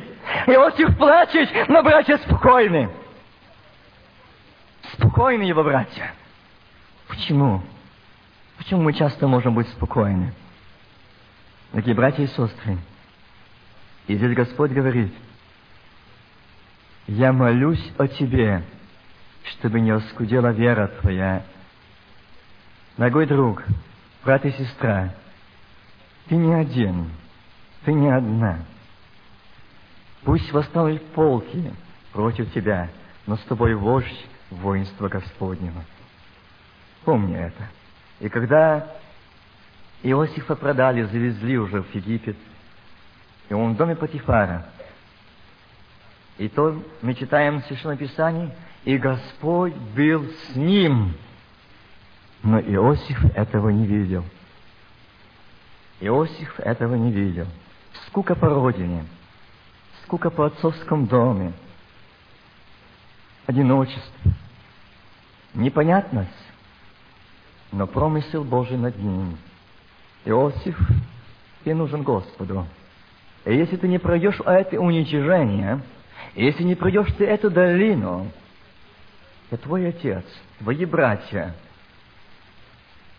Иосиф 0.46 0.96
плачет, 0.96 1.50
но 1.68 1.82
братья 1.82 2.18
спокойны. 2.18 2.90
Спокойны 4.92 5.42
его 5.42 5.62
братья. 5.62 6.14
Почему? 7.08 7.62
Почему 8.56 8.82
мы 8.82 8.92
часто 8.92 9.26
можем 9.26 9.54
быть 9.54 9.68
спокойны? 9.68 10.32
Дорогие 11.72 11.94
братья 11.94 12.22
и 12.22 12.28
сестры, 12.28 12.78
и 14.06 14.14
здесь 14.14 14.32
Господь 14.34 14.70
говорит, 14.70 15.12
«Я 17.08 17.32
молюсь 17.32 17.84
о 17.98 18.06
тебе, 18.06 18.62
чтобы 19.44 19.80
не 19.80 19.90
оскудела 19.90 20.52
вера 20.52 20.88
твоя. 21.00 21.44
Дорогой 22.96 23.26
друг, 23.26 23.62
брат 24.24 24.44
и 24.44 24.52
сестра, 24.52 25.14
ты 26.28 26.36
не 26.36 26.54
один, 26.54 27.10
ты 27.84 27.92
не 27.92 28.08
одна. 28.08 28.60
Пусть 30.22 30.50
восстанут 30.52 31.04
полки 31.12 31.72
против 32.12 32.52
тебя, 32.52 32.88
но 33.26 33.36
с 33.36 33.42
тобой 33.42 33.74
вождь 33.74 34.26
воинства 34.50 35.08
Господнего. 35.08 35.84
Помни 37.04 37.36
это. 37.36 37.68
И 38.20 38.28
когда 38.28 38.88
Иосифа 40.02 40.54
продали, 40.54 41.02
завезли 41.02 41.58
уже 41.58 41.82
в 41.82 41.94
Египет, 41.94 42.36
и 43.48 43.54
он 43.54 43.74
в 43.74 43.76
доме 43.76 43.96
Патифара, 43.96 44.66
и 46.38 46.48
то 46.48 46.82
мы 47.00 47.14
читаем 47.14 47.60
в 47.60 47.66
Священном 47.66 47.96
Писании, 47.96 48.50
и 48.84 48.96
Господь 48.98 49.74
был 49.74 50.24
с 50.24 50.56
ним. 50.56 51.14
Но 52.42 52.60
Иосиф 52.60 53.24
этого 53.36 53.70
не 53.70 53.86
видел. 53.86 54.24
Иосиф 56.00 56.60
этого 56.60 56.94
не 56.96 57.10
видел. 57.12 57.46
Скука 58.06 58.34
по 58.34 58.48
родине, 58.48 59.04
скука 60.02 60.30
по 60.30 60.46
отцовском 60.46 61.06
доме, 61.06 61.52
одиночество, 63.46 64.32
непонятность, 65.54 66.30
но 67.70 67.86
промысел 67.86 68.44
Божий 68.44 68.76
над 68.76 68.98
ним. 68.98 69.38
Иосиф, 70.24 70.78
ты 71.62 71.74
нужен 71.74 72.02
Господу. 72.02 72.66
И 73.44 73.54
если 73.54 73.76
ты 73.76 73.88
не 73.88 73.98
пройдешь 73.98 74.40
это 74.40 74.80
уничижение, 74.80 75.80
если 76.42 76.62
не 76.64 76.74
пройдешь 76.74 77.12
ты 77.16 77.24
эту 77.24 77.50
долину, 77.50 78.30
то 79.50 79.56
твой 79.56 79.88
отец, 79.88 80.24
твои 80.58 80.84
братья 80.84 81.54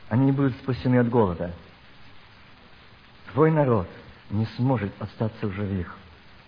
они 0.10 0.26
не 0.26 0.32
будут 0.32 0.54
спасены 0.58 0.98
от 1.00 1.10
голода. 1.10 1.52
Твой 3.34 3.52
народ 3.52 3.88
не 4.30 4.46
сможет 4.58 4.92
остаться 5.00 5.48
в 5.48 5.52
живых. 5.54 5.96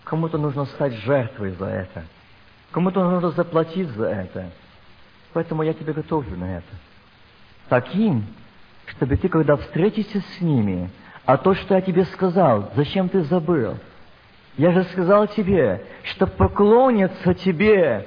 Кому-то 0.04 0.38
нужно 0.38 0.64
стать 0.66 0.94
жертвой 0.94 1.50
за 1.52 1.66
это. 1.66 2.04
Кому-то 2.70 3.08
нужно 3.08 3.30
заплатить 3.30 3.88
за 3.90 4.06
это. 4.06 4.50
Поэтому 5.32 5.62
я 5.62 5.74
тебя 5.74 5.92
готовлю 5.92 6.36
на 6.36 6.58
это. 6.58 6.76
Таким, 7.68 8.24
чтобы 8.86 9.16
ты, 9.16 9.28
когда 9.28 9.56
встретишься 9.56 10.20
с 10.20 10.40
ними, 10.40 10.90
а 11.24 11.36
то, 11.36 11.54
что 11.54 11.74
я 11.74 11.82
тебе 11.82 12.04
сказал, 12.06 12.72
зачем 12.74 13.08
ты 13.08 13.22
забыл? 13.24 13.76
Я 14.58 14.72
же 14.72 14.82
сказал 14.84 15.28
тебе, 15.28 15.80
что 16.02 16.26
поклонятся 16.26 17.32
тебе 17.32 18.06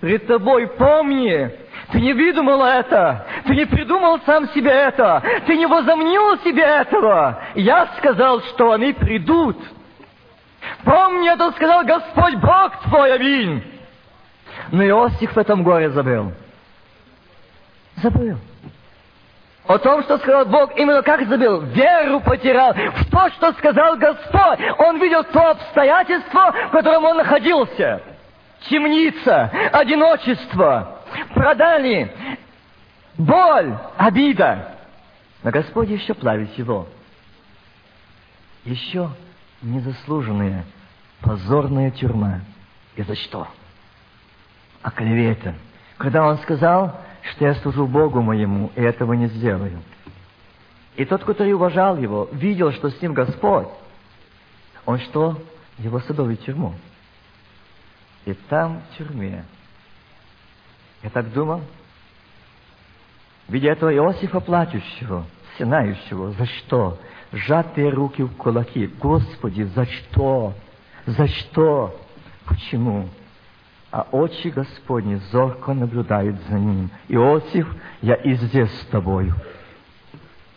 пред 0.00 0.26
тобой. 0.26 0.66
Помни, 0.66 1.50
ты 1.92 2.00
не 2.00 2.12
выдумал 2.12 2.64
это, 2.64 3.24
ты 3.46 3.54
не 3.54 3.64
придумал 3.64 4.18
сам 4.26 4.48
себе 4.48 4.72
это, 4.72 5.22
ты 5.46 5.56
не 5.56 5.66
возомнил 5.66 6.36
себе 6.38 6.62
этого. 6.62 7.40
Я 7.54 7.86
сказал, 7.98 8.40
что 8.42 8.72
они 8.72 8.92
придут. 8.92 9.56
Помни, 10.82 11.32
это 11.32 11.52
сказал 11.52 11.84
Господь 11.84 12.34
Бог 12.36 12.76
твой, 12.82 13.14
аминь. 13.14 13.62
Но 14.72 14.84
Иосиф 14.84 15.32
в 15.32 15.38
этом 15.38 15.62
горе 15.62 15.90
забыл. 15.90 16.32
Забыл. 18.02 18.38
О 19.66 19.78
том, 19.78 20.02
что 20.02 20.18
сказал 20.18 20.44
Бог, 20.44 20.76
именно 20.76 21.02
как 21.02 21.26
забыл, 21.26 21.60
веру 21.60 22.20
потерял 22.20 22.74
в 22.74 23.10
то, 23.10 23.30
что 23.30 23.52
сказал 23.54 23.96
Господь. 23.96 24.58
Он 24.78 25.00
видел 25.00 25.24
то 25.24 25.50
обстоятельство, 25.50 26.52
в 26.68 26.70
котором 26.70 27.04
он 27.04 27.16
находился. 27.16 28.02
Темница, 28.68 29.50
одиночество, 29.72 30.98
продали, 31.34 32.12
боль, 33.16 33.74
обида. 33.96 34.76
Но 35.42 35.50
Господь 35.50 35.88
еще 35.88 36.12
плавит 36.12 36.56
его. 36.58 36.86
Еще 38.64 39.10
незаслуженная, 39.62 40.64
позорная 41.22 41.90
тюрьма. 41.90 42.40
И 42.96 43.02
за 43.02 43.14
что? 43.14 43.48
А 44.82 44.90
клевета. 44.90 45.54
Когда 45.96 46.26
он 46.26 46.38
сказал, 46.38 47.00
что 47.30 47.46
я 47.46 47.54
служу 47.56 47.86
Богу 47.86 48.20
моему, 48.20 48.70
и 48.76 48.80
этого 48.80 49.14
не 49.14 49.28
сделаю. 49.28 49.82
И 50.96 51.04
тот, 51.04 51.24
который 51.24 51.52
уважал 51.52 51.96
его, 51.96 52.28
видел, 52.32 52.72
что 52.72 52.90
с 52.90 53.00
ним 53.00 53.14
Господь, 53.14 53.68
он 54.84 54.98
что? 55.00 55.38
Его 55.78 56.00
садовый 56.00 56.36
в 56.36 56.44
тюрьму. 56.44 56.74
И 58.26 58.34
там, 58.34 58.80
в 58.80 58.96
тюрьме, 58.96 59.44
я 61.02 61.10
так 61.10 61.32
думал, 61.32 61.62
видя 63.48 63.72
этого 63.72 63.92
Иосифа 63.92 64.40
плачущего, 64.40 65.24
синающего, 65.58 66.32
за 66.32 66.46
что? 66.46 66.98
Сжатые 67.32 67.90
руки 67.90 68.22
в 68.22 68.36
кулаки. 68.36 68.86
Господи, 68.86 69.62
за 69.62 69.86
что? 69.86 70.54
За 71.06 71.26
что? 71.26 72.00
Почему? 72.44 73.08
А 73.94 74.08
очи 74.10 74.50
Господни 74.50 75.20
зорко 75.30 75.72
наблюдают 75.72 76.36
за 76.48 76.58
ним. 76.58 76.90
Иосиф, 77.08 77.72
я 78.02 78.14
и 78.14 78.34
здесь 78.34 78.80
с 78.80 78.86
тобою. 78.86 79.32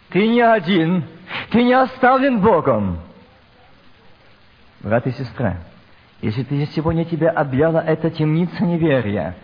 Ты 0.09 0.27
не 0.27 0.41
один, 0.41 1.03
ты 1.51 1.61
не 1.61 1.73
оставлен 1.73 2.39
Богом. 2.39 2.97
Брат 4.79 5.05
и 5.05 5.11
сестра, 5.11 5.57
если 6.21 6.41
ты 6.41 6.65
сегодня 6.75 7.05
тебя 7.05 7.29
объяла 7.29 7.77
эта 7.77 8.09
темница 8.09 8.63
неверия, 8.63 9.35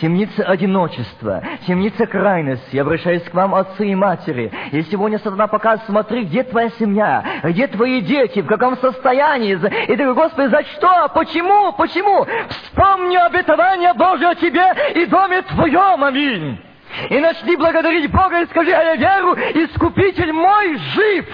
темница 0.00 0.44
одиночества, 0.44 1.42
темница 1.66 2.06
крайности, 2.06 2.76
я 2.76 2.82
обращаюсь 2.82 3.24
к 3.24 3.34
вам, 3.34 3.56
отцы 3.56 3.88
и 3.88 3.94
матери, 3.96 4.52
и 4.70 4.82
сегодня 4.82 5.18
сатана 5.18 5.48
показывает, 5.48 5.90
смотри, 5.90 6.24
где 6.24 6.44
твоя 6.44 6.70
семья, 6.78 7.24
где 7.42 7.66
твои 7.66 8.00
дети, 8.02 8.40
в 8.40 8.46
каком 8.46 8.76
состоянии, 8.76 9.54
и 9.54 9.56
ты 9.56 9.96
говоришь, 9.96 10.14
Господи, 10.14 10.48
за 10.48 10.62
что, 10.76 11.08
почему, 11.12 11.72
почему? 11.72 12.24
Вспомни 12.48 13.16
обетование 13.16 13.92
Божье 13.94 14.28
о 14.28 14.34
тебе 14.36 14.64
и 14.94 15.06
доме 15.06 15.42
твоем, 15.42 16.04
аминь. 16.04 16.60
И 17.08 17.18
начни 17.18 17.56
благодарить 17.56 18.10
Бога 18.12 18.42
и 18.42 18.46
скажи, 18.46 18.70
а 18.70 18.94
я 18.94 18.96
веру, 18.96 19.34
Искупитель 19.34 20.32
мой 20.32 20.76
жив. 20.76 21.26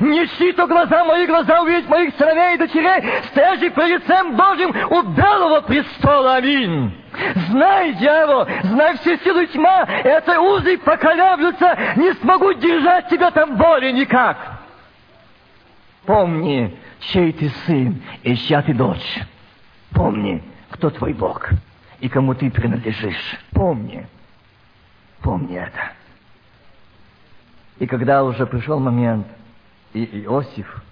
Неси 0.00 0.52
то 0.52 0.66
глаза 0.66 1.04
мои, 1.04 1.26
глаза 1.26 1.62
увидеть 1.62 1.88
моих 1.88 2.14
сыновей 2.16 2.54
и 2.54 2.58
дочерей, 2.58 3.02
стоящих 3.30 3.74
перед 3.74 4.02
лицем 4.02 4.36
Божьим 4.36 4.74
у 4.90 5.02
белого 5.02 5.60
престола. 5.62 6.36
Аминь. 6.36 6.92
Знай, 7.48 7.94
дьявол, 7.94 8.46
знай 8.64 8.96
все 8.98 9.16
силы 9.18 9.46
тьма, 9.46 9.84
это 9.84 10.40
узы 10.40 10.76
поколеблются, 10.78 11.76
не 11.96 12.12
смогу 12.14 12.52
держать 12.54 13.08
тебя 13.08 13.30
там 13.30 13.56
более 13.56 13.92
никак. 13.92 14.36
Помни, 16.04 16.76
чей 17.00 17.32
ты 17.32 17.48
сын 17.66 18.02
и 18.22 18.36
чья 18.36 18.62
ты 18.62 18.74
дочь. 18.74 19.18
Помни, 19.92 20.42
кто 20.70 20.90
твой 20.90 21.14
Бог 21.14 21.48
и 22.00 22.08
кому 22.08 22.34
ты 22.34 22.50
принадлежишь. 22.50 23.38
Помни. 23.52 24.06
Помни 25.22 25.56
это. 25.56 25.92
И 27.78 27.86
когда 27.86 28.24
уже 28.24 28.46
пришел 28.46 28.78
момент, 28.78 29.26
и 30.04 30.24
Иосиф 30.24 30.82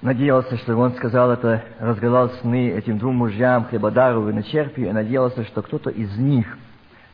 надеялся, 0.00 0.56
что 0.56 0.76
он 0.76 0.94
сказал 0.94 1.30
это, 1.30 1.62
разгадал 1.78 2.30
сны 2.40 2.70
этим 2.70 2.98
двум 2.98 3.16
мужьям, 3.16 3.66
Хлебодару 3.66 4.28
и 4.30 4.32
Начерпию, 4.32 4.88
и 4.88 4.92
надеялся, 4.92 5.44
что 5.44 5.60
кто-то 5.60 5.90
из 5.90 6.16
них, 6.16 6.56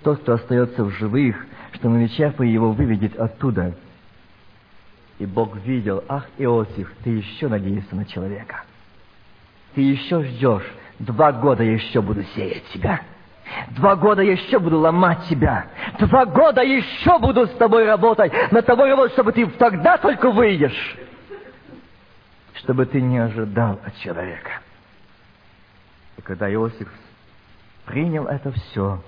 тот, 0.03 0.21
кто 0.21 0.35
остается 0.35 0.85
в 0.85 0.91
живых, 0.91 1.37
что 1.73 1.89
Начерпий 1.89 2.49
его 2.49 2.71
выведет 2.71 3.19
оттуда. 3.19 3.75
И 5.19 5.27
Бог 5.27 5.57
видел, 5.65 6.05
ах, 6.09 6.27
Иосиф, 6.39 6.93
ты 7.03 7.11
еще 7.11 7.49
надеешься 7.49 7.97
на 7.97 8.05
человека. 8.05 8.63
Ты 9.75 9.81
еще 9.81 10.23
ждешь, 10.23 10.71
два 11.01 11.33
года 11.33 11.65
еще 11.65 12.01
буду 12.01 12.23
сеять 12.35 12.65
тебя. 12.73 13.01
Два 13.71 13.97
года 13.97 14.23
еще 14.23 14.59
буду 14.59 14.79
ломать 14.79 15.25
тебя. 15.29 15.69
Два 15.99 16.27
года 16.27 16.63
еще 16.63 17.19
буду 17.19 17.47
с 17.47 17.51
тобой 17.57 17.87
работать. 17.87 18.33
На 18.51 18.63
тобой 18.63 18.91
работать, 18.91 19.13
чтобы 19.13 19.33
ты 19.33 19.47
тогда 19.47 19.97
только 19.99 20.31
выйдешь. 20.31 20.97
Чтобы 22.55 22.87
ты 22.87 23.01
не 23.01 23.19
ожидал 23.19 23.79
от 23.85 23.97
человека. 23.99 24.61
И 26.17 26.23
когда 26.23 26.53
Иосиф 26.53 26.89
принял 27.85 28.27
это 28.27 28.51
все, 28.51 29.03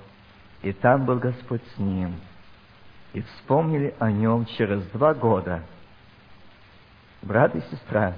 и 0.63 0.73
там 0.73 1.05
был 1.05 1.19
Господь 1.19 1.63
с 1.75 1.79
ним, 1.79 2.15
и 3.13 3.23
вспомнили 3.23 3.95
о 3.99 4.13
нем 4.13 4.47
через 4.47 4.83
два 4.89 5.15
года. 5.15 5.63
Брат 7.23 7.57
и 7.57 7.61
сестра, 7.73 8.15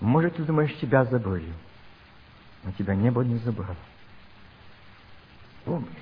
может, 0.00 0.36
ты 0.36 0.42
думаешь, 0.44 0.74
тебя 0.76 1.04
забыли, 1.04 1.52
но 2.64 2.72
тебя 2.72 2.94
небо 2.94 3.22
не 3.22 3.36
забрало. 3.36 3.76
Помните, 5.64 5.92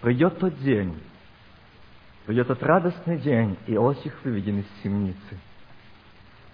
придет 0.00 0.38
тот 0.38 0.56
день, 0.60 0.94
придет 2.26 2.46
тот 2.46 2.62
радостный 2.62 3.18
день, 3.18 3.56
и 3.66 3.74
Иосиф 3.74 4.14
выведен 4.24 4.60
из 4.60 4.66
темницы. 4.82 5.38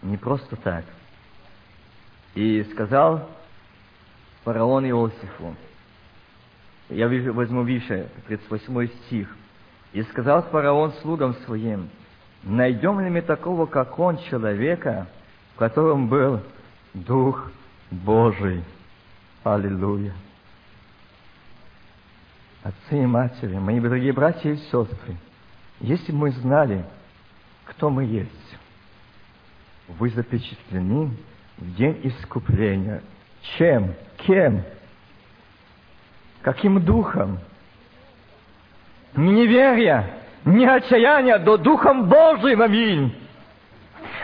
Не 0.02 0.16
просто 0.16 0.56
так. 0.56 0.84
И 2.34 2.64
сказал 2.72 3.28
фараон 4.44 4.88
Иосифу, 4.88 5.54
я 6.88 7.08
возьму 7.08 7.62
выше, 7.62 8.08
38 8.28 8.88
стих, 8.88 9.36
и 9.92 10.02
сказал 10.04 10.42
фараон 10.42 10.92
слугам 11.02 11.34
своим, 11.44 11.90
найдем 12.42 13.00
ли 13.00 13.10
мы 13.10 13.20
такого, 13.20 13.66
как 13.66 13.98
он, 13.98 14.18
человека, 14.30 15.06
в 15.54 15.58
котором 15.58 16.08
был 16.08 16.40
Дух 16.94 17.50
Божий. 17.90 18.62
Аллилуйя 19.42 20.12
отцы 22.66 23.02
и 23.02 23.06
матери, 23.06 23.54
мои 23.54 23.78
дорогие 23.78 24.12
братья 24.12 24.50
и 24.50 24.56
сестры, 24.56 25.16
если 25.80 26.10
бы 26.10 26.18
мы 26.18 26.30
знали, 26.32 26.84
кто 27.64 27.90
мы 27.90 28.04
есть, 28.04 28.30
вы 29.86 30.10
запечатлены 30.10 31.10
в 31.58 31.74
день 31.76 32.00
искупления. 32.02 33.02
Чем? 33.56 33.94
Кем? 34.18 34.64
Каким 36.42 36.80
духом? 36.80 37.38
Не 39.14 39.32
неверия, 39.32 40.10
не 40.44 40.66
отчаяния, 40.66 41.38
но 41.38 41.56
Духом 41.56 42.08
Божьим, 42.08 42.62
аминь. 42.62 43.14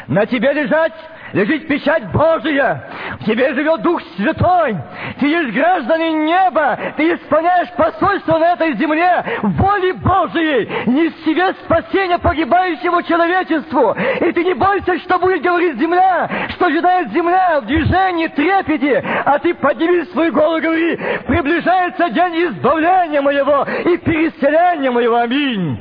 На 0.09 0.27
тебе 0.27 0.53
лежать 0.53 0.95
лежит 1.33 1.69
печать 1.69 2.11
Божия. 2.13 2.85
В 3.21 3.25
тебе 3.25 3.55
живет 3.55 3.83
Дух 3.83 4.01
Святой. 4.17 4.77
Ты 5.19 5.27
есть 5.27 5.55
гражданин 5.55 6.25
неба. 6.25 6.79
Ты 6.97 7.15
исполняешь 7.15 7.71
посольство 7.77 8.39
на 8.39 8.53
этой 8.53 8.75
земле 8.75 9.25
воли 9.43 9.93
Божией. 9.93 10.69
Не 10.87 11.09
в 11.09 11.17
себе 11.25 11.53
спасения 11.65 12.19
погибающему 12.19 13.03
человечеству. 13.03 13.97
И 14.21 14.33
ты 14.33 14.45
не 14.45 14.55
бойся, 14.55 14.99
что 15.01 15.19
будет 15.19 15.43
говорить 15.43 15.79
земля, 15.79 16.29
что 16.51 16.67
ожидает 16.67 17.13
земля 17.13 17.61
в 17.61 17.67
движении, 17.67 18.29
трепете. 18.29 19.03
А 19.25 19.39
ты 19.39 19.55
подними 19.55 20.05
свою 20.07 20.33
голову 20.33 20.59
и 20.59 20.61
говори, 20.61 20.97
приближается 21.27 22.11
день 22.11 22.47
избавления 22.47 23.23
моего 23.23 23.67
и 23.85 23.97
переселения 23.99 24.91
моего. 24.91 25.17
Аминь. 25.17 25.79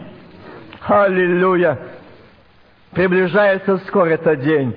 Аллилуйя. 0.88 1.78
Приближается 2.92 3.78
скоро 3.88 4.10
этот 4.10 4.42
день, 4.42 4.76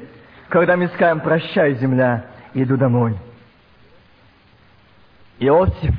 когда 0.55 0.77
мы 0.77 0.87
скажем 0.87 1.19
«Прощай, 1.19 1.75
земля, 1.75 2.27
иду 2.55 2.77
домой». 2.77 3.17
Иосиф, 5.41 5.97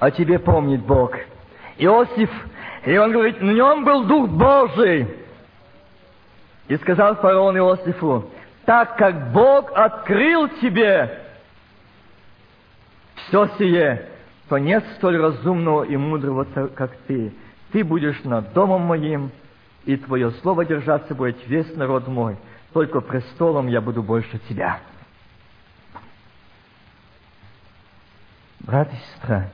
о 0.00 0.10
тебе 0.10 0.40
помнит 0.40 0.80
Бог. 0.82 1.12
Иосиф, 1.76 2.28
и 2.84 2.98
он 2.98 3.12
говорит, 3.12 3.40
на 3.40 3.52
нем 3.52 3.84
был 3.84 4.02
Дух 4.02 4.30
Божий. 4.30 5.06
И 6.66 6.76
сказал 6.78 7.14
фараон 7.14 7.56
Иосифу, 7.56 8.28
так 8.64 8.96
как 8.96 9.30
Бог 9.30 9.70
открыл 9.72 10.48
тебе 10.60 11.16
все 13.14 13.46
сие, 13.58 14.08
то 14.48 14.58
нет 14.58 14.84
столь 14.96 15.18
разумного 15.18 15.84
и 15.84 15.96
мудрого, 15.96 16.48
как 16.74 16.96
ты. 17.06 17.32
Ты 17.70 17.84
будешь 17.84 18.24
над 18.24 18.52
домом 18.54 18.82
моим, 18.82 19.30
и 19.84 19.96
Твое 19.96 20.32
слово 20.42 20.64
держаться 20.64 21.14
будет 21.14 21.36
весь 21.46 21.76
народ 21.76 22.08
мой. 22.08 22.38
Только 22.72 23.00
престолом 23.00 23.66
я 23.66 23.80
буду 23.80 24.02
больше 24.02 24.38
Тебя. 24.48 24.80
Брат 28.60 28.92
и 28.92 28.96
сестра, 28.96 29.50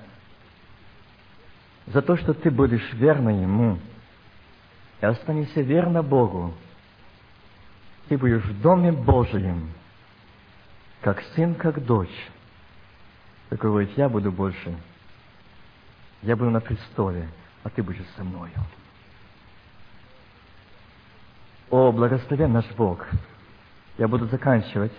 за 1.86 2.02
то, 2.02 2.16
что 2.16 2.34
ты 2.34 2.50
будешь 2.50 2.92
верна 2.94 3.30
Ему 3.30 3.78
и 5.00 5.06
останешься 5.06 5.60
верна 5.60 6.02
Богу, 6.02 6.54
ты 8.08 8.18
будешь 8.18 8.42
в 8.42 8.60
Доме 8.60 8.90
Божьем, 8.90 9.70
как 11.00 11.22
сын, 11.34 11.54
как 11.54 11.84
дочь. 11.84 12.28
Такой 13.50 13.70
говорит, 13.70 13.96
я 13.96 14.08
буду 14.08 14.32
больше, 14.32 14.76
я 16.22 16.34
буду 16.34 16.50
на 16.50 16.60
престоле, 16.60 17.28
а 17.62 17.70
ты 17.70 17.82
будешь 17.82 18.06
со 18.16 18.24
мною. 18.24 18.52
О, 21.74 21.90
благословен 21.90 22.52
наш 22.52 22.66
Бог! 22.76 23.04
Я 23.98 24.06
буду 24.06 24.28
заканчивать. 24.28 24.92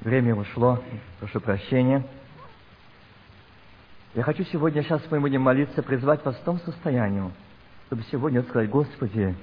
Время 0.00 0.34
ушло, 0.34 0.82
прошу 1.20 1.40
прощения. 1.40 2.04
Я 4.16 4.24
хочу 4.24 4.42
сегодня, 4.42 4.82
сейчас 4.82 5.00
мы 5.08 5.20
будем 5.20 5.42
молиться, 5.42 5.84
призвать 5.84 6.24
вас 6.24 6.34
в 6.34 6.42
том 6.42 6.58
состоянии, 6.58 7.30
чтобы 7.86 8.02
сегодня 8.10 8.42
сказать, 8.42 8.70
Господи, 8.70 9.36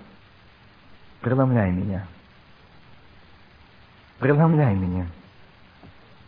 преломляй 1.22 1.72
меня. 1.72 2.06
Преломляй 4.20 4.76
меня. 4.76 5.08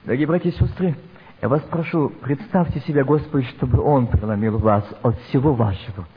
Дорогие 0.05 0.25
братья 0.25 0.51
и 0.51 0.53
сестры, 0.53 0.95
я 1.41 1.49
вас 1.49 1.63
прошу, 1.63 2.11
представьте 2.21 2.80
себя, 2.80 3.03
Господи, 3.03 3.45
чтобы 3.57 3.82
Он 3.82 4.07
преломил 4.07 4.57
вас 4.57 4.86
от 5.03 5.19
всего 5.23 5.53
вашего. 5.53 6.07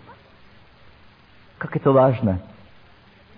Как 1.58 1.74
это 1.74 1.90
важно– 1.90 2.40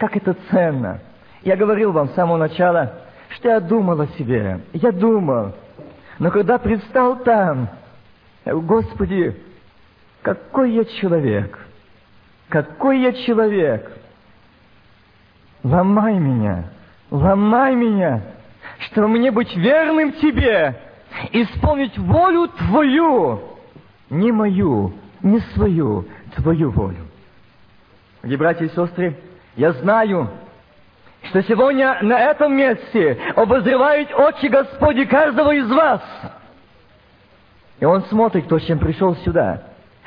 как 0.03 0.17
это 0.17 0.37
ценно. 0.51 0.99
Я 1.45 1.55
говорил 1.55 1.93
вам 1.93 2.09
с 2.09 2.15
самого 2.15 2.37
начала, 2.37 2.93
что 3.29 3.51
я 3.51 3.61
думал 3.61 4.01
о 4.01 4.09
себе. 4.09 4.59
Я 4.73 4.91
думал. 4.91 5.53
Но 6.19 6.33
когда 6.33 6.59
предстал 6.59 7.21
там, 7.21 7.69
Господи, 8.45 9.41
какой 10.23 10.73
я 10.73 10.85
человек! 10.87 11.57
Какой 12.49 12.99
я 12.99 13.13
человек! 13.13 13.93
Ломай 15.63 16.19
меня! 16.19 16.65
Ломай 17.13 17.77
меня! 17.77 18.23
Чтобы 18.81 19.07
мне 19.07 19.31
быть 19.31 19.57
верным 19.57 20.15
Тебе! 20.15 20.81
Исполнить 21.31 21.97
волю 21.97 22.49
Твою! 22.49 23.41
Не 24.11 24.33
мою, 24.33 24.95
не 25.23 25.39
свою, 25.55 26.07
Твою 26.35 26.73
волю. 26.73 27.07
Дорогие 28.21 28.39
братья 28.39 28.65
и 28.65 28.69
сестры, 28.71 29.17
я 29.57 29.73
знаю, 29.73 30.31
что 31.29 31.43
сегодня 31.43 31.99
на 32.03 32.19
этом 32.19 32.57
месте 32.57 33.19
обозревают 33.37 34.13
очи 34.13 34.47
Господи 34.47 35.05
каждого 35.05 35.53
из 35.53 35.71
вас. 35.71 36.03
И 37.81 37.85
Он 37.85 38.03
смотрит, 38.05 38.47
кто 38.47 38.59
чем 38.59 38.79
пришел 38.79 39.17
сюда. 39.17 39.63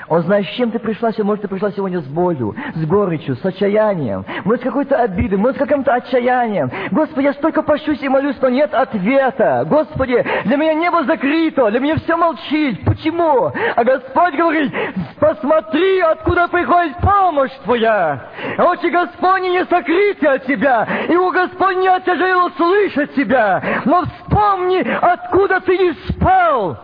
Он 0.08 0.22
знает, 0.24 0.45
с 0.45 0.49
чем 0.51 0.72
ты 0.72 0.80
пришла 0.80 1.12
сегодня. 1.12 1.26
Может, 1.26 1.41
ты 1.43 1.47
пришла 1.47 1.72
сегодня 1.72 1.99
с 1.99 2.06
болью, 2.06 2.56
с 2.76 2.86
горечью, 2.86 3.36
с 3.36 3.45
отчаянием. 3.45 4.26
Может, 4.43 4.62
с 4.62 4.64
какой-то 4.64 5.01
обидой, 5.01 5.38
может, 5.38 5.58
с 5.58 5.60
каким-то 5.60 5.93
отчаянием. 5.93 6.72
Господи, 6.91 7.26
я 7.26 7.34
столько 7.34 7.64
пощусь 7.64 8.01
и 8.01 8.10
молюсь, 8.10 8.38
но 8.41 8.49
нет 8.49 8.74
ответа. 8.74 9.66
Господи, 9.68 10.24
для 10.45 10.58
меня 10.58 10.74
небо 10.74 11.03
закрыто, 11.03 11.72
для 11.72 11.80
меня 11.80 11.95
все 11.97 12.16
молчит. 12.16 12.84
Почему? 12.86 13.51
А 13.76 13.84
Господь 13.84 14.36
говорит, 14.36 14.72
посмотри, 15.20 15.99
откуда 16.01 16.47
приходит 16.47 16.97
помощь 16.97 17.51
Твоя. 17.64 18.30
Очи 18.58 18.88
Господни 18.89 19.49
не 19.49 19.66
сокрыты 19.66 20.28
от 20.28 20.45
Тебя, 20.45 20.88
и 21.10 21.16
у 21.16 21.32
Господь 21.32 21.78
не 21.78 21.88
оттяжело 21.88 22.49
слышать 22.58 23.14
Тебя. 23.16 23.62
Но 23.86 24.03
вспомни, 24.03 24.86
откуда 25.01 25.60
ты 25.62 25.78
не 25.78 25.93
спал. 26.10 26.78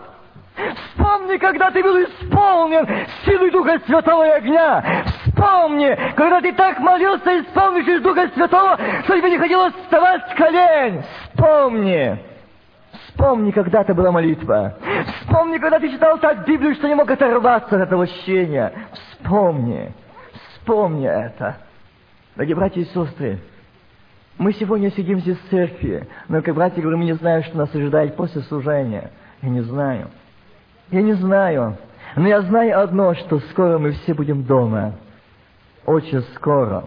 Вспомни, 0.75 1.37
когда 1.37 1.71
ты 1.71 1.83
был 1.83 2.03
исполнен 2.03 2.87
силой 3.25 3.51
Духа 3.51 3.79
Святого 3.85 4.27
и 4.27 4.31
огня. 4.31 5.05
Вспомни, 5.25 5.97
когда 6.15 6.41
ты 6.41 6.53
так 6.53 6.79
молился, 6.79 7.41
исполнившись 7.41 8.01
Духа 8.01 8.29
Святого, 8.33 8.77
что 9.03 9.17
тебе 9.17 9.31
не 9.31 9.37
хотелось 9.37 9.73
вставать 9.75 10.21
с 10.29 10.35
колен. 10.35 11.03
Вспомни. 11.31 12.19
Вспомни, 13.07 13.51
когда 13.51 13.81
это 13.81 13.93
была 13.93 14.11
молитва. 14.11 14.75
Вспомни, 15.21 15.57
когда 15.57 15.79
ты 15.79 15.89
читал 15.89 16.17
так 16.17 16.45
Библию, 16.45 16.75
что 16.75 16.87
не 16.87 16.95
мог 16.95 17.09
оторваться 17.09 17.75
от 17.75 17.81
этого 17.83 18.03
ощущения. 18.03 18.71
Вспомни. 18.93 19.91
Вспомни 20.53 21.07
это. 21.07 21.57
Дорогие 22.35 22.55
братья 22.55 22.81
и 22.81 22.85
сестры, 22.85 23.39
мы 24.37 24.53
сегодня 24.53 24.89
сидим 24.91 25.19
здесь 25.19 25.37
в 25.37 25.49
церкви, 25.49 26.07
но, 26.27 26.41
как 26.41 26.55
братья 26.55 26.81
говорю, 26.81 26.97
мы 26.97 27.05
не 27.05 27.13
знаем, 27.13 27.43
что 27.43 27.57
нас 27.57 27.73
ожидает 27.75 28.15
после 28.15 28.41
служения. 28.41 29.11
Я 29.41 29.49
не 29.49 29.61
знаю. 29.61 30.09
Я 30.91 31.01
не 31.01 31.13
знаю. 31.13 31.77
Но 32.15 32.27
я 32.27 32.41
знаю 32.41 32.81
одно, 32.81 33.13
что 33.15 33.39
скоро 33.51 33.77
мы 33.77 33.91
все 33.91 34.13
будем 34.13 34.43
дома. 34.43 34.93
Очень 35.85 36.21
скоро. 36.35 36.85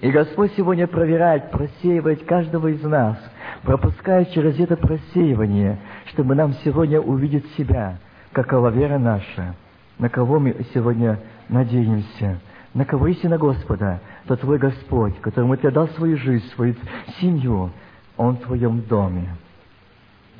И 0.00 0.10
Господь 0.10 0.52
сегодня 0.56 0.86
проверяет, 0.86 1.50
просеивает 1.50 2.24
каждого 2.24 2.68
из 2.68 2.82
нас, 2.82 3.18
пропуская 3.64 4.24
через 4.26 4.58
это 4.58 4.76
просеивание, 4.76 5.78
чтобы 6.06 6.34
нам 6.34 6.54
сегодня 6.64 7.00
увидеть 7.00 7.44
себя, 7.56 7.98
какова 8.32 8.68
вера 8.68 8.98
наша, 8.98 9.54
на 9.98 10.08
кого 10.08 10.38
мы 10.38 10.56
сегодня 10.72 11.18
надеемся, 11.50 12.38
на 12.72 12.86
кого 12.86 13.08
истина 13.08 13.36
Господа, 13.36 14.00
то 14.26 14.36
Твой 14.36 14.58
Господь, 14.58 15.20
которому 15.20 15.56
Ты 15.58 15.70
дал 15.70 15.88
свою 15.88 16.16
жизнь, 16.16 16.46
свою 16.54 16.76
семью, 17.20 17.70
Он 18.16 18.36
в 18.36 18.40
Твоем 18.44 18.80
доме. 18.82 19.28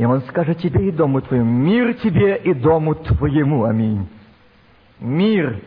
И 0.00 0.04
Он 0.06 0.22
скажет 0.22 0.56
тебе 0.56 0.88
и 0.88 0.90
дому 0.90 1.20
твоему, 1.20 1.44
мир 1.44 1.92
тебе 1.92 2.34
и 2.38 2.54
дому 2.54 2.94
твоему. 2.94 3.64
Аминь. 3.64 4.08
Мир. 4.98 5.60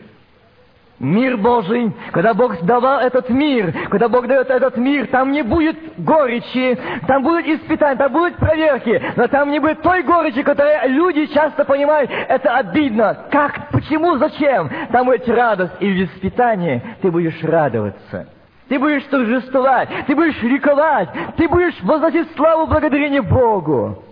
Мир 0.98 1.36
Божий, 1.36 1.92
когда 2.10 2.34
Бог 2.34 2.60
давал 2.62 2.98
этот 2.98 3.28
мир, 3.28 3.72
когда 3.90 4.08
Бог 4.08 4.26
дает 4.26 4.50
этот 4.50 4.76
мир, 4.76 5.06
там 5.06 5.30
не 5.30 5.42
будет 5.42 5.76
горечи, 5.98 6.76
там 7.06 7.22
будут 7.22 7.46
испытания, 7.46 7.96
там 7.96 8.10
будут 8.10 8.34
проверки, 8.34 9.00
но 9.14 9.28
там 9.28 9.52
не 9.52 9.60
будет 9.60 9.82
той 9.82 10.02
горечи, 10.02 10.42
которую 10.42 10.80
люди 10.88 11.26
часто 11.26 11.64
понимают, 11.64 12.10
это 12.10 12.56
обидно. 12.56 13.16
Как, 13.30 13.70
почему, 13.70 14.16
зачем? 14.16 14.68
Там 14.90 15.06
будет 15.06 15.28
радость, 15.28 15.74
и 15.78 15.86
в 15.88 16.04
испытании 16.06 16.82
ты 17.02 17.08
будешь 17.08 17.40
радоваться. 17.44 18.26
Ты 18.68 18.80
будешь 18.80 19.04
торжествовать, 19.04 19.90
ты 20.08 20.16
будешь 20.16 20.42
ликовать, 20.42 21.08
ты 21.36 21.48
будешь 21.48 21.80
возносить 21.82 22.34
славу 22.34 22.66
благодарение 22.66 23.22
Богу. 23.22 24.02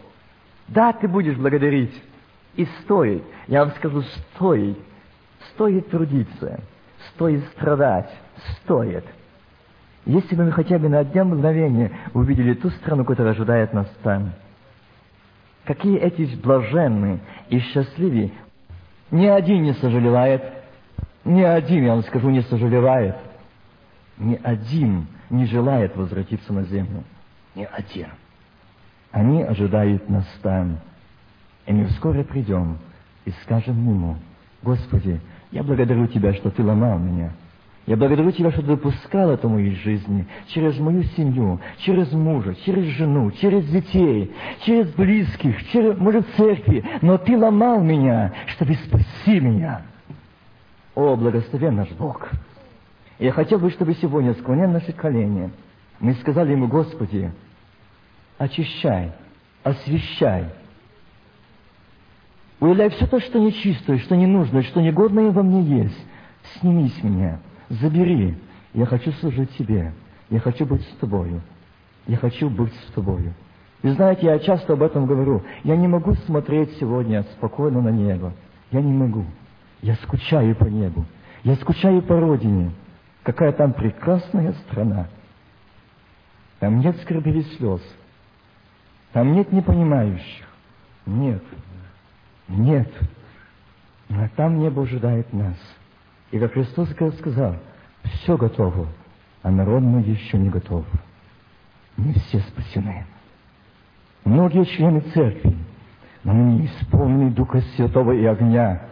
Да, 0.73 0.93
ты 0.93 1.07
будешь 1.07 1.37
благодарить. 1.37 1.93
И 2.55 2.66
стоит, 2.83 3.23
я 3.47 3.64
вам 3.64 3.75
скажу, 3.77 4.03
стоит. 4.03 4.79
Стоит 5.55 5.91
трудиться, 5.91 6.61
стоит 7.11 7.45
страдать, 7.57 8.11
стоит. 8.57 9.05
Если 10.07 10.37
бы 10.37 10.45
мы 10.45 10.53
хотя 10.53 10.79
бы 10.79 10.89
на 10.89 11.01
одно 11.01 11.25
мгновение 11.25 11.91
увидели 12.14 12.55
ту 12.55 12.70
страну, 12.70 13.05
которая 13.05 13.33
ожидает 13.33 13.73
нас 13.73 13.89
там, 14.03 14.33
какие 15.64 15.99
эти 15.99 16.37
блаженные 16.37 17.20
и 17.49 17.59
счастливые, 17.59 18.31
ни 19.11 19.27
один 19.27 19.62
не 19.62 19.75
сожалевает, 19.75 20.43
ни 21.25 21.43
один, 21.43 21.85
я 21.85 21.95
вам 21.95 22.05
скажу, 22.05 22.31
не 22.31 22.43
сожалевает, 22.43 23.16
ни 24.18 24.41
один 24.43 25.07
не 25.29 25.47
желает 25.47 25.97
возвратиться 25.97 26.53
на 26.53 26.62
землю. 26.64 27.03
не 27.55 27.66
один. 27.66 28.09
Они 29.13 29.43
ожидают 29.43 30.09
нас 30.09 30.25
там, 30.43 30.79
и 31.67 31.73
мы 31.73 31.85
вскоре 31.87 32.25
придем 32.25 32.79
и 33.27 33.31
скажем 33.43 33.77
Ему, 33.87 34.17
Господи, 34.63 35.21
я 35.51 35.63
благодарю 35.63 36.07
Тебя, 36.07 36.33
что 36.33 36.51
Ты 36.51 36.65
ломал 36.65 36.99
меня. 36.99 37.31
Я 37.87 37.97
благодарю 37.97 38.31
Тебя, 38.31 38.51
что 38.51 38.63
Ты 38.63 38.69
допускал 38.69 39.31
это 39.31 39.49
моей 39.49 39.75
жизни, 39.75 40.27
через 40.49 40.79
мою 40.79 41.03
семью, 41.03 41.61
через 41.79 42.11
мужа, 42.13 42.55
через 42.65 42.85
жену, 42.87 43.31
через 43.33 43.67
детей, 43.67 44.33
через 44.65 44.89
близких, 44.95 45.63
через, 45.71 45.99
может, 45.99 46.27
церкви. 46.37 46.83
Но 47.03 47.19
Ты 47.19 47.37
ломал 47.37 47.83
меня, 47.83 48.33
чтобы 48.47 48.75
спасти 48.75 49.41
меня. 49.41 49.83
О, 50.95 51.17
благословен 51.17 51.77
наш 51.77 51.91
Бог! 51.91 52.31
Я 53.19 53.33
хотел 53.33 53.59
бы, 53.59 53.71
чтобы 53.71 53.95
сегодня, 53.95 54.33
склоняя 54.35 54.69
наши 54.69 54.93
колени, 54.93 55.51
мы 56.01 56.15
сказали 56.15 56.53
Ему, 56.53 56.67
Господи, 56.67 57.31
очищай, 58.43 59.12
освящай, 59.62 60.47
Уявляй 62.59 62.90
все 62.90 63.09
то, 63.09 63.18
что 63.18 63.40
нечистое, 63.40 63.99
что 63.99 64.14
ненужное, 64.14 64.62
что 64.62 64.80
негодное 64.80 65.32
во 65.32 65.43
мне 65.43 65.62
есть. 65.62 65.99
Сними 66.55 66.90
с 66.90 67.03
меня, 67.03 67.40
забери. 67.68 68.36
Я 68.72 68.86
хочу 68.86 69.11
служить 69.14 69.51
Тебе. 69.57 69.93
Я 70.30 70.38
хочу 70.38 70.64
быть 70.64 70.82
с 70.82 70.97
Тобою. 70.99 71.40
Я 72.07 72.18
хочу 72.18 72.49
быть 72.49 72.72
с 72.72 72.93
Тобою. 72.93 73.34
И 73.82 73.88
знаете, 73.88 74.26
я 74.26 74.38
часто 74.38 74.74
об 74.74 74.82
этом 74.84 75.07
говорю. 75.07 75.43
Я 75.64 75.74
не 75.74 75.88
могу 75.88 76.14
смотреть 76.14 76.76
сегодня 76.78 77.24
спокойно 77.36 77.82
на 77.82 77.88
небо. 77.88 78.32
Я 78.70 78.80
не 78.80 78.93
могу. 78.93 79.24
Я 79.80 79.97
скучаю 79.97 80.55
по 80.55 80.66
небу. 80.66 81.05
Я 81.43 81.57
скучаю 81.57 82.01
по 82.01 82.20
родине. 82.20 82.70
Какая 83.24 83.51
там 83.51 83.72
прекрасная 83.72 84.53
страна. 84.68 85.09
Там 86.61 86.78
нет 86.78 86.97
скорби 87.01 87.40
и 87.40 87.43
слез. 87.57 87.82
Там 89.13 89.35
нет 89.35 89.53
непонимающих. 89.53 90.47
Нет. 91.07 91.43
Нет. 92.49 92.89
А 94.11 94.29
там 94.37 94.59
небо 94.59 94.83
ожидает 94.83 95.33
нас. 95.33 95.57
И 96.31 96.39
как 96.39 96.53
Христос 96.53 96.89
сказал, 97.19 97.57
все 98.05 98.37
готово, 98.37 98.87
а 99.43 99.51
народ 99.51 99.83
мой 99.83 100.03
еще 100.03 100.39
не 100.39 100.49
готов. 100.49 100.85
Не 101.97 102.15
все 102.15 102.41
спасены. 102.41 103.05
Многие 104.25 104.65
члены 104.65 105.01
церкви, 105.01 105.57
но 106.25 106.33
они 106.33 106.59
не 106.59 106.67
исполнены 106.67 107.31
Духа 107.31 107.61
Святого 107.77 108.13
и 108.13 108.25
огня. 108.25 108.83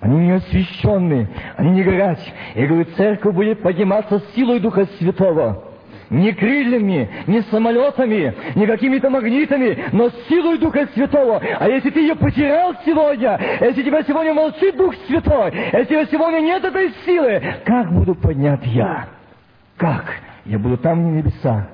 Они 0.00 0.16
не 0.18 0.30
освященные, 0.30 1.28
они 1.56 1.70
не 1.72 1.82
горят. 1.82 2.20
И 2.54 2.64
говорю, 2.64 2.86
церковь 2.96 3.34
будет 3.34 3.62
подниматься 3.62 4.22
силой 4.34 4.60
Духа 4.60 4.86
Святого 4.98 5.67
не 6.10 6.32
крыльями, 6.32 7.08
не 7.26 7.42
самолетами, 7.42 8.34
не 8.54 8.66
какими-то 8.66 9.10
магнитами, 9.10 9.84
но 9.92 10.10
силой 10.28 10.58
Духа 10.58 10.88
Святого. 10.94 11.40
А 11.58 11.68
если 11.68 11.90
ты 11.90 12.00
ее 12.00 12.14
потерял 12.14 12.74
сегодня, 12.84 13.38
если 13.60 13.82
тебя 13.82 14.02
сегодня 14.02 14.34
молчит 14.34 14.76
Дух 14.76 14.94
Святой, 15.06 15.52
если 15.72 15.84
тебя 15.84 16.06
сегодня 16.06 16.40
нет 16.40 16.64
этой 16.64 16.92
силы, 17.04 17.42
как 17.64 17.92
буду 17.92 18.14
поднят 18.14 18.64
я? 18.64 19.08
Как? 19.76 20.04
Я 20.44 20.58
буду 20.58 20.76
там 20.78 21.02
на 21.02 21.16
небесах. 21.18 21.64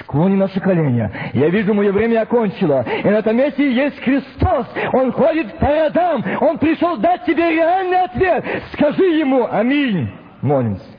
Склони 0.00 0.36
наши 0.36 0.58
колени. 0.58 1.10
Я 1.34 1.48
вижу, 1.50 1.74
мое 1.74 1.92
время 1.92 2.22
окончило. 2.22 2.84
И 3.04 3.06
на 3.06 3.16
этом 3.16 3.36
месте 3.36 3.70
есть 3.70 4.00
Христос. 4.00 4.66
Он 4.92 5.12
ходит 5.12 5.58
по 5.58 5.66
родам. 5.66 6.24
Он 6.40 6.56
пришел 6.58 6.96
дать 6.96 7.24
тебе 7.26 7.50
реальный 7.50 8.00
ответ. 8.02 8.44
Скажи 8.72 9.04
ему 9.04 9.46
Аминь. 9.50 10.10
Молимся. 10.40 10.91